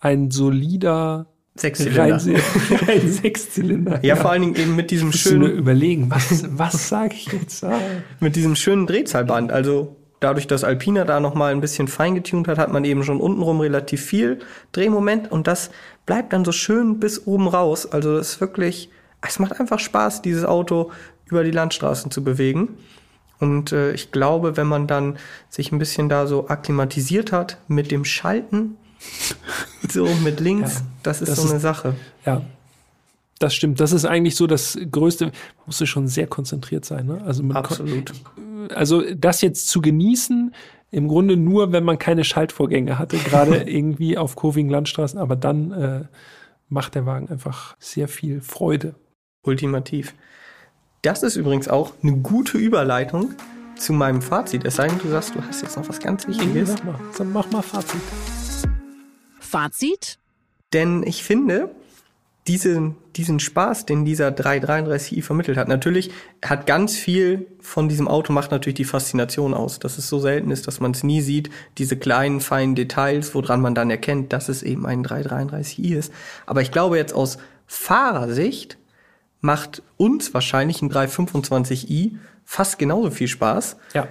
ein 0.00 0.30
solider 0.30 1.26
Sechszylinder. 1.54 2.20
ein 2.88 3.10
Sechszylinder. 3.10 4.00
Ja, 4.02 4.14
ja, 4.14 4.16
vor 4.16 4.32
allen 4.32 4.42
Dingen 4.42 4.56
eben 4.56 4.76
mit 4.76 4.90
diesem 4.90 5.12
schönen. 5.12 5.40
Nur 5.40 5.48
überlegen, 5.50 6.10
was, 6.10 6.44
was 6.50 6.88
sage 6.88 7.14
ich 7.14 7.32
jetzt? 7.32 7.64
Ah. 7.64 7.78
mit 8.18 8.34
diesem 8.34 8.56
schönen 8.56 8.86
Drehzahlband. 8.86 9.52
Also 9.52 9.96
dadurch, 10.20 10.46
dass 10.46 10.64
Alpina 10.64 11.04
da 11.04 11.18
nochmal 11.18 11.52
ein 11.52 11.60
bisschen 11.60 11.88
feingetunt 11.88 12.46
hat, 12.46 12.58
hat 12.58 12.72
man 12.72 12.84
eben 12.84 13.02
schon 13.02 13.20
untenrum 13.20 13.60
relativ 13.60 14.04
viel 14.04 14.38
Drehmoment 14.72 15.32
und 15.32 15.46
das 15.46 15.70
bleibt 16.06 16.32
dann 16.32 16.44
so 16.44 16.52
schön 16.52 17.00
bis 17.00 17.26
oben 17.26 17.48
raus. 17.48 17.90
Also 17.90 18.16
es 18.16 18.34
ist 18.34 18.40
wirklich, 18.40 18.90
es 19.26 19.38
macht 19.38 19.58
einfach 19.58 19.78
Spaß, 19.78 20.22
dieses 20.22 20.44
Auto 20.44 20.92
über 21.26 21.42
die 21.42 21.50
Landstraßen 21.50 22.10
zu 22.10 22.22
bewegen. 22.22 22.76
Und 23.38 23.72
äh, 23.72 23.92
ich 23.92 24.12
glaube, 24.12 24.58
wenn 24.58 24.66
man 24.66 24.86
dann 24.86 25.16
sich 25.48 25.72
ein 25.72 25.78
bisschen 25.78 26.10
da 26.10 26.26
so 26.26 26.48
akklimatisiert 26.48 27.32
hat 27.32 27.56
mit 27.68 27.90
dem 27.90 28.04
Schalten, 28.04 28.76
so 29.90 30.06
mit 30.22 30.40
links, 30.40 30.74
ja, 30.74 30.86
das 31.02 31.22
ist 31.22 31.30
das 31.30 31.38
so 31.38 31.48
eine 31.48 31.56
ist, 31.56 31.62
Sache. 31.62 31.94
Ja, 32.26 32.42
das 33.38 33.54
stimmt. 33.54 33.80
Das 33.80 33.92
ist 33.92 34.04
eigentlich 34.04 34.36
so 34.36 34.46
das 34.46 34.78
Größte. 34.90 35.32
Musste 35.64 35.86
schon 35.86 36.06
sehr 36.06 36.26
konzentriert 36.26 36.84
sein. 36.84 37.06
Ne? 37.06 37.22
Also 37.24 37.42
Absolut. 37.54 38.12
Also 38.68 39.02
das 39.14 39.40
jetzt 39.40 39.68
zu 39.68 39.80
genießen, 39.80 40.54
im 40.90 41.08
Grunde 41.08 41.36
nur, 41.36 41.72
wenn 41.72 41.84
man 41.84 41.98
keine 41.98 42.24
Schaltvorgänge 42.24 42.98
hatte, 42.98 43.16
gerade 43.18 43.56
irgendwie 43.66 44.18
auf 44.18 44.36
kurvigen 44.36 44.70
Landstraßen. 44.70 45.18
Aber 45.18 45.36
dann 45.36 45.72
äh, 45.72 46.04
macht 46.68 46.94
der 46.94 47.06
Wagen 47.06 47.28
einfach 47.28 47.76
sehr 47.78 48.08
viel 48.08 48.40
Freude. 48.40 48.94
Ultimativ. 49.42 50.14
Das 51.02 51.22
ist 51.22 51.36
übrigens 51.36 51.68
auch 51.68 51.94
eine 52.02 52.16
gute 52.18 52.58
Überleitung 52.58 53.34
zu 53.76 53.92
meinem 53.92 54.20
Fazit. 54.20 54.64
Es 54.64 54.76
sei 54.76 54.88
denn, 54.88 54.98
du 54.98 55.08
sagst, 55.08 55.34
du 55.34 55.42
hast 55.42 55.62
jetzt 55.62 55.76
noch 55.76 55.88
was 55.88 55.98
ganz 55.98 56.28
Wichtiges. 56.28 56.74
Mach 56.84 57.18
mal, 57.18 57.24
mach 57.24 57.50
mal 57.50 57.62
Fazit. 57.62 58.00
Fazit? 59.38 60.18
Denn 60.72 61.02
ich 61.02 61.24
finde, 61.24 61.74
diesen, 62.50 62.96
diesen 63.14 63.38
Spaß, 63.38 63.86
den 63.86 64.04
dieser 64.04 64.30
333i 64.30 65.22
vermittelt 65.22 65.56
hat. 65.56 65.68
Natürlich 65.68 66.10
hat 66.44 66.66
ganz 66.66 66.96
viel 66.96 67.46
von 67.60 67.88
diesem 67.88 68.08
Auto 68.08 68.32
macht 68.32 68.50
natürlich 68.50 68.74
die 68.74 68.84
Faszination 68.84 69.54
aus, 69.54 69.78
dass 69.78 69.98
es 69.98 70.08
so 70.08 70.18
selten 70.18 70.50
ist, 70.50 70.66
dass 70.66 70.80
man 70.80 70.90
es 70.90 71.04
nie 71.04 71.20
sieht, 71.20 71.48
diese 71.78 71.96
kleinen, 71.96 72.40
feinen 72.40 72.74
Details, 72.74 73.36
woran 73.36 73.60
man 73.60 73.76
dann 73.76 73.88
erkennt, 73.88 74.32
dass 74.32 74.48
es 74.48 74.64
eben 74.64 74.84
ein 74.84 75.06
333i 75.06 75.94
ist. 75.96 76.12
Aber 76.44 76.60
ich 76.60 76.72
glaube 76.72 76.96
jetzt 76.96 77.12
aus 77.12 77.38
Fahrersicht 77.68 78.78
macht 79.40 79.84
uns 79.96 80.34
wahrscheinlich 80.34 80.82
ein 80.82 80.90
325i 80.90 82.16
fast 82.44 82.80
genauso 82.80 83.12
viel 83.12 83.28
Spaß. 83.28 83.76
Ja. 83.94 84.08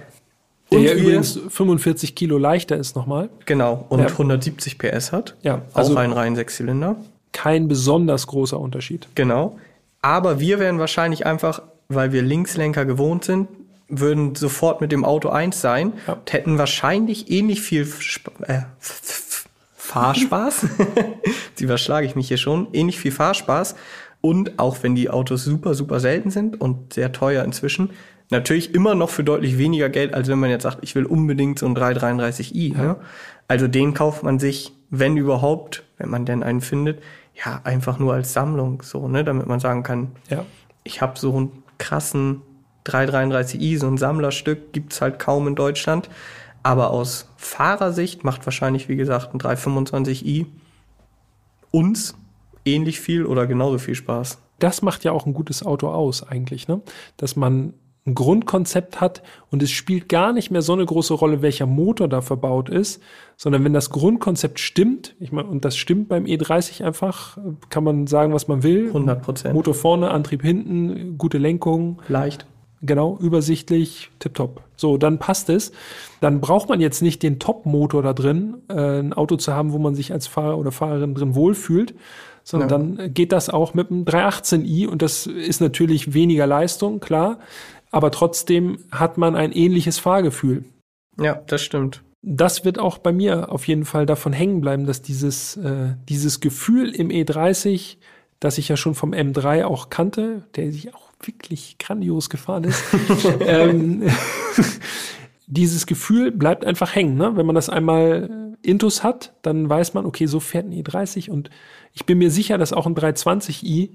Der 0.70 0.78
und 0.78 0.84
ja 0.86 0.94
übrigens 0.94 1.38
45 1.46 2.14
Kilo 2.14 2.38
leichter 2.38 2.78
ist 2.78 2.96
nochmal. 2.96 3.28
Genau, 3.44 3.84
und 3.90 4.00
ja. 4.00 4.06
170 4.06 4.78
PS 4.78 5.12
hat. 5.12 5.36
Ja. 5.42 5.60
Also 5.74 5.92
auch 5.92 5.98
ein 5.98 6.12
rein 6.12 6.36
Sechszylinder 6.36 6.96
kein 7.32 7.68
besonders 7.68 8.26
großer 8.26 8.58
Unterschied. 8.58 9.08
Genau. 9.14 9.58
Aber 10.02 10.40
wir 10.40 10.58
werden 10.58 10.80
wahrscheinlich 10.80 11.26
einfach, 11.26 11.62
weil 11.88 12.12
wir 12.12 12.22
Linkslenker 12.22 12.84
gewohnt 12.84 13.24
sind, 13.24 13.48
würden 13.88 14.34
sofort 14.34 14.80
mit 14.80 14.92
dem 14.92 15.04
Auto 15.04 15.28
eins 15.28 15.60
sein, 15.60 15.92
ja. 16.06 16.18
hätten 16.28 16.58
wahrscheinlich 16.58 17.30
ähnlich 17.30 17.60
viel 17.60 17.82
Sp 17.82 18.30
äh, 18.46 18.62
Fahrspaß. 19.76 20.66
Sie 21.56 21.64
überschlage 21.64 22.06
ich 22.06 22.14
mich 22.14 22.28
hier 22.28 22.36
schon. 22.36 22.68
Ähnlich 22.72 23.00
viel 23.00 23.10
Fahrspaß. 23.10 23.74
Und 24.20 24.58
auch 24.58 24.78
wenn 24.82 24.94
die 24.94 25.10
Autos 25.10 25.44
super, 25.44 25.74
super 25.74 25.98
selten 25.98 26.30
sind 26.30 26.60
und 26.60 26.92
sehr 26.92 27.10
teuer 27.10 27.42
inzwischen, 27.42 27.90
natürlich 28.30 28.74
immer 28.74 28.94
noch 28.94 29.10
für 29.10 29.24
deutlich 29.24 29.58
weniger 29.58 29.88
Geld, 29.88 30.14
als 30.14 30.28
wenn 30.28 30.38
man 30.38 30.50
jetzt 30.50 30.62
sagt, 30.62 30.78
ich 30.82 30.94
will 30.94 31.06
unbedingt 31.06 31.58
so 31.58 31.66
ein 31.66 31.76
333i. 31.76 32.74
Ja. 32.74 32.82
Ne? 32.82 32.96
Also 33.48 33.66
den 33.66 33.94
kauft 33.94 34.22
man 34.22 34.38
sich, 34.38 34.72
wenn 34.90 35.16
überhaupt, 35.16 35.82
wenn 35.98 36.08
man 36.08 36.24
denn 36.24 36.44
einen 36.44 36.60
findet, 36.60 37.00
ja, 37.44 37.60
einfach 37.64 37.98
nur 37.98 38.14
als 38.14 38.32
Sammlung, 38.32 38.82
so, 38.82 39.08
ne, 39.08 39.24
damit 39.24 39.46
man 39.46 39.60
sagen 39.60 39.82
kann, 39.82 40.12
ja. 40.28 40.44
ich 40.84 41.00
habe 41.00 41.18
so 41.18 41.34
einen 41.36 41.62
krassen 41.78 42.42
333i, 42.86 43.78
so 43.78 43.86
ein 43.86 43.98
Sammlerstück, 43.98 44.72
gibt's 44.72 45.00
halt 45.00 45.18
kaum 45.18 45.46
in 45.48 45.54
Deutschland. 45.54 46.08
Aber 46.62 46.90
aus 46.90 47.28
Fahrersicht 47.36 48.22
macht 48.24 48.44
wahrscheinlich, 48.46 48.88
wie 48.88 48.96
gesagt, 48.96 49.34
ein 49.34 49.40
325i 49.40 50.46
uns 51.70 52.14
ähnlich 52.64 53.00
viel 53.00 53.24
oder 53.24 53.46
genauso 53.46 53.78
viel 53.78 53.94
Spaß. 53.94 54.38
Das 54.58 54.82
macht 54.82 55.04
ja 55.04 55.12
auch 55.12 55.24
ein 55.24 55.32
gutes 55.32 55.64
Auto 55.64 55.88
aus, 55.88 56.26
eigentlich, 56.26 56.68
ne? 56.68 56.82
Dass 57.16 57.34
man 57.36 57.72
ein 58.06 58.14
Grundkonzept 58.14 59.00
hat 59.00 59.22
und 59.50 59.62
es 59.62 59.70
spielt 59.70 60.08
gar 60.08 60.32
nicht 60.32 60.50
mehr 60.50 60.62
so 60.62 60.72
eine 60.72 60.86
große 60.86 61.12
Rolle, 61.12 61.42
welcher 61.42 61.66
Motor 61.66 62.08
da 62.08 62.22
verbaut 62.22 62.70
ist, 62.70 63.02
sondern 63.36 63.62
wenn 63.64 63.74
das 63.74 63.90
Grundkonzept 63.90 64.58
stimmt, 64.58 65.14
ich 65.20 65.32
meine, 65.32 65.48
und 65.48 65.64
das 65.64 65.76
stimmt 65.76 66.08
beim 66.08 66.24
E30 66.24 66.82
einfach, 66.82 67.36
kann 67.68 67.84
man 67.84 68.06
sagen, 68.06 68.32
was 68.32 68.48
man 68.48 68.62
will. 68.62 68.86
100 68.88 69.22
Prozent. 69.22 69.54
Motor 69.54 69.74
vorne, 69.74 70.10
Antrieb 70.10 70.42
hinten, 70.42 71.18
gute 71.18 71.38
Lenkung. 71.38 72.00
Leicht. 72.08 72.46
Genau, 72.82 73.18
übersichtlich, 73.20 74.10
tipptopp. 74.20 74.62
So, 74.76 74.96
dann 74.96 75.18
passt 75.18 75.50
es. 75.50 75.72
Dann 76.22 76.40
braucht 76.40 76.70
man 76.70 76.80
jetzt 76.80 77.02
nicht 77.02 77.22
den 77.22 77.38
Top-Motor 77.38 78.02
da 78.02 78.14
drin, 78.14 78.56
äh, 78.68 79.00
ein 79.00 79.12
Auto 79.12 79.36
zu 79.36 79.52
haben, 79.52 79.72
wo 79.72 79.78
man 79.78 79.94
sich 79.94 80.12
als 80.14 80.26
Fahrer 80.26 80.56
oder 80.56 80.72
Fahrerin 80.72 81.14
drin 81.14 81.34
wohlfühlt, 81.34 81.94
sondern 82.42 82.70
ja. 82.70 82.78
dann 82.78 83.14
geht 83.14 83.32
das 83.32 83.50
auch 83.50 83.74
mit 83.74 83.90
einem 83.90 84.04
318i 84.04 84.88
und 84.88 85.02
das 85.02 85.26
ist 85.26 85.60
natürlich 85.60 86.14
weniger 86.14 86.46
Leistung, 86.46 87.00
klar. 87.00 87.38
Aber 87.90 88.10
trotzdem 88.10 88.78
hat 88.90 89.18
man 89.18 89.36
ein 89.36 89.52
ähnliches 89.52 89.98
Fahrgefühl. 89.98 90.64
Ja, 91.18 91.42
das 91.46 91.62
stimmt. 91.62 92.02
Das 92.22 92.64
wird 92.64 92.78
auch 92.78 92.98
bei 92.98 93.12
mir 93.12 93.50
auf 93.50 93.66
jeden 93.66 93.84
Fall 93.84 94.06
davon 94.06 94.32
hängen 94.32 94.60
bleiben, 94.60 94.86
dass 94.86 95.02
dieses, 95.02 95.56
äh, 95.56 95.94
dieses 96.08 96.40
Gefühl 96.40 96.90
im 96.94 97.08
E30, 97.08 97.96
das 98.40 98.58
ich 98.58 98.68
ja 98.68 98.76
schon 98.76 98.94
vom 98.94 99.12
M3 99.12 99.64
auch 99.64 99.88
kannte, 99.88 100.44
der 100.56 100.70
sich 100.70 100.94
auch 100.94 101.10
wirklich 101.22 101.78
grandios 101.78 102.30
gefahren 102.30 102.64
ist, 102.64 102.82
ähm, 103.40 104.02
dieses 105.46 105.86
Gefühl 105.86 106.30
bleibt 106.30 106.64
einfach 106.64 106.94
hängen. 106.94 107.16
Ne? 107.16 107.36
Wenn 107.36 107.46
man 107.46 107.54
das 107.54 107.70
einmal 107.70 108.56
intus 108.62 109.02
hat, 109.02 109.32
dann 109.42 109.68
weiß 109.68 109.94
man, 109.94 110.04
okay, 110.04 110.26
so 110.26 110.40
fährt 110.40 110.66
ein 110.66 110.72
E30 110.72 111.30
und 111.30 111.50
ich 111.94 112.04
bin 112.04 112.18
mir 112.18 112.30
sicher, 112.30 112.58
dass 112.58 112.72
auch 112.72 112.86
ein 112.86 112.94
320i 112.94 113.90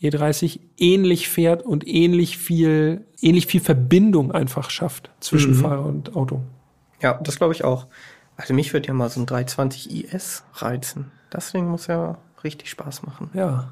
E30 0.00 0.60
ähnlich 0.76 1.28
fährt 1.28 1.62
und 1.62 1.86
ähnlich 1.86 2.38
viel, 2.38 3.06
ähnlich 3.20 3.46
viel 3.46 3.60
Verbindung 3.60 4.32
einfach 4.32 4.70
schafft 4.70 5.10
zwischen 5.20 5.52
mhm. 5.52 5.60
Fahrer 5.60 5.86
und 5.86 6.14
Auto. 6.16 6.42
Ja, 7.00 7.20
das 7.22 7.36
glaube 7.36 7.54
ich 7.54 7.64
auch. 7.64 7.86
Also 8.36 8.54
mich 8.54 8.72
würde 8.72 8.88
ja 8.88 8.94
mal 8.94 9.08
so 9.08 9.20
ein 9.20 9.26
320 9.26 10.12
IS 10.12 10.44
reizen. 10.54 11.12
Das 11.30 11.52
Ding 11.52 11.66
muss 11.66 11.86
ja 11.86 12.18
richtig 12.42 12.70
Spaß 12.70 13.02
machen. 13.04 13.30
Ja. 13.34 13.70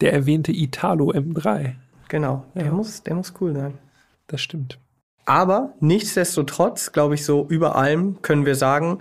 Der 0.00 0.12
erwähnte 0.12 0.52
Italo 0.52 1.10
M3. 1.10 1.74
Genau, 2.08 2.44
ja. 2.54 2.62
der 2.62 2.72
muss, 2.72 3.02
der 3.02 3.14
muss 3.14 3.34
cool 3.40 3.54
sein. 3.54 3.78
Das 4.26 4.40
stimmt. 4.40 4.78
Aber 5.24 5.74
nichtsdestotrotz, 5.80 6.92
glaube 6.92 7.14
ich, 7.14 7.24
so 7.24 7.46
über 7.48 7.76
allem 7.76 8.22
können 8.22 8.46
wir 8.46 8.54
sagen, 8.54 9.00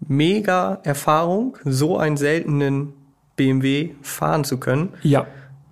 mega 0.00 0.80
Erfahrung, 0.82 1.56
so 1.64 1.96
einen 1.96 2.16
seltenen 2.16 2.92
BMW 3.36 3.94
fahren 4.02 4.44
zu 4.44 4.58
können. 4.58 4.92
Ja. 5.02 5.26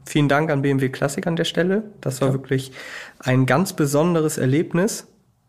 Vielen 0.06 0.28
Dank 0.28 0.50
an 0.50 0.62
BMW 0.62 0.88
Classic 0.88 1.26
an 1.26 1.36
der 1.36 1.44
Stelle. 1.44 1.84
Das 2.00 2.20
war 2.20 2.28
ja. 2.28 2.34
wirklich 2.34 2.72
ein 3.18 3.46
ganz 3.46 3.72
besonderes 3.72 4.38
Erlebnis. 4.38 5.06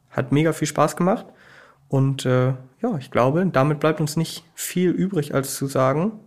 Hat 0.09 0.31
mega 0.31 0.53
viel 0.53 0.67
Spaß 0.67 0.95
gemacht. 0.95 1.25
Und 1.87 2.25
äh, 2.25 2.53
ja, 2.81 2.97
ich 2.99 3.11
glaube, 3.11 3.45
damit 3.51 3.79
bleibt 3.79 4.01
uns 4.01 4.17
nicht 4.17 4.43
viel 4.53 4.91
übrig, 4.91 5.33
als 5.33 5.55
zu 5.55 5.67
sagen, 5.67 6.19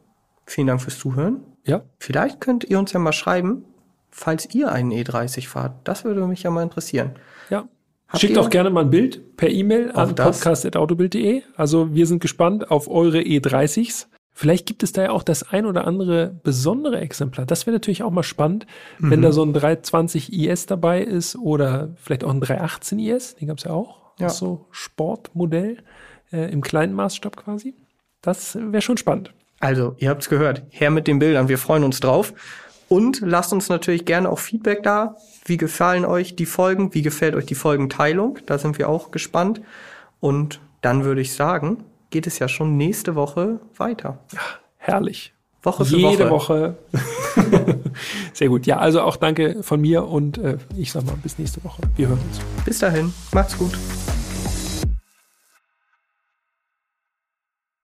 vielen 0.46 0.66
Dank 0.66 0.82
fürs 0.82 0.98
Zuhören. 0.98 1.40
Ja. 1.64 1.82
Vielleicht 1.98 2.40
könnt 2.40 2.64
ihr 2.64 2.78
uns 2.78 2.92
ja 2.92 2.98
mal 2.98 3.12
schreiben, 3.12 3.64
falls 4.10 4.54
ihr 4.54 4.70
einen 4.70 4.92
E30 4.92 5.48
fahrt. 5.48 5.76
Das 5.84 6.04
würde 6.04 6.26
mich 6.26 6.42
ja 6.42 6.50
mal 6.50 6.62
interessieren. 6.62 7.12
Ja. 7.50 7.68
Habt 8.08 8.20
Schickt 8.20 8.38
auch 8.38 8.50
gerne 8.50 8.70
mal 8.70 8.82
ein 8.82 8.90
Bild 8.90 9.36
per 9.36 9.48
E-Mail 9.48 9.90
an 9.92 10.14
podcast.autobild.de. 10.14 11.42
Also 11.56 11.94
wir 11.94 12.06
sind 12.06 12.20
gespannt 12.20 12.70
auf 12.70 12.88
eure 12.88 13.18
E30s. 13.18 14.06
Vielleicht 14.36 14.66
gibt 14.66 14.82
es 14.82 14.92
da 14.92 15.02
ja 15.04 15.10
auch 15.10 15.22
das 15.22 15.44
ein 15.44 15.64
oder 15.64 15.86
andere 15.86 16.34
besondere 16.42 17.00
Exemplar. 17.00 17.46
Das 17.46 17.66
wäre 17.66 17.74
natürlich 17.74 18.02
auch 18.02 18.10
mal 18.10 18.24
spannend, 18.24 18.66
mhm. 18.98 19.10
wenn 19.12 19.22
da 19.22 19.30
so 19.30 19.44
ein 19.44 19.52
320 19.52 20.32
IS 20.32 20.66
dabei 20.66 21.02
ist 21.02 21.36
oder 21.36 21.90
vielleicht 21.96 22.24
auch 22.24 22.30
ein 22.30 22.40
318 22.40 22.98
IS, 22.98 23.36
den 23.36 23.46
gab 23.46 23.58
es 23.58 23.64
ja 23.64 23.70
auch. 23.70 24.00
Ja. 24.18 24.28
So 24.28 24.66
Sportmodell 24.72 25.78
äh, 26.32 26.50
im 26.52 26.62
kleinen 26.62 26.94
Maßstab 26.94 27.36
quasi. 27.36 27.74
Das 28.22 28.56
wäre 28.56 28.82
schon 28.82 28.96
spannend. 28.96 29.32
Also, 29.60 29.94
ihr 29.98 30.10
habt 30.10 30.22
es 30.22 30.28
gehört. 30.28 30.62
Her 30.70 30.90
mit 30.90 31.06
den 31.06 31.20
Bildern. 31.20 31.48
Wir 31.48 31.58
freuen 31.58 31.84
uns 31.84 32.00
drauf. 32.00 32.34
Und 32.88 33.20
lasst 33.20 33.52
uns 33.52 33.68
natürlich 33.68 34.04
gerne 34.04 34.28
auch 34.28 34.38
Feedback 34.38 34.82
da. 34.82 35.16
Wie 35.44 35.56
gefallen 35.56 36.04
euch 36.04 36.36
die 36.36 36.46
Folgen? 36.46 36.92
Wie 36.92 37.02
gefällt 37.02 37.34
euch 37.34 37.46
die 37.46 37.54
Folgenteilung? 37.54 38.38
Da 38.46 38.58
sind 38.58 38.78
wir 38.78 38.88
auch 38.88 39.10
gespannt. 39.10 39.62
Und 40.20 40.60
dann 40.80 41.04
würde 41.04 41.20
ich 41.20 41.34
sagen, 41.34 41.84
geht 42.14 42.28
es 42.28 42.38
ja 42.38 42.46
schon 42.46 42.76
nächste 42.76 43.16
Woche 43.16 43.58
weiter. 43.76 44.20
Herrlich. 44.76 45.34
Woche 45.64 45.84
für 45.84 45.96
Jede 45.96 46.30
Woche. 46.30 46.76
Woche. 46.92 47.80
Sehr 48.32 48.48
gut. 48.48 48.66
Ja, 48.66 48.78
also 48.78 49.00
auch 49.02 49.16
danke 49.16 49.64
von 49.64 49.80
mir 49.80 50.06
und 50.06 50.38
äh, 50.38 50.58
ich 50.76 50.92
sag 50.92 51.04
mal 51.06 51.16
bis 51.20 51.40
nächste 51.40 51.64
Woche. 51.64 51.82
Wir 51.96 52.06
hören 52.06 52.20
uns. 52.28 52.38
Bis 52.64 52.78
dahin. 52.78 53.12
Macht's 53.32 53.58
gut. 53.58 53.72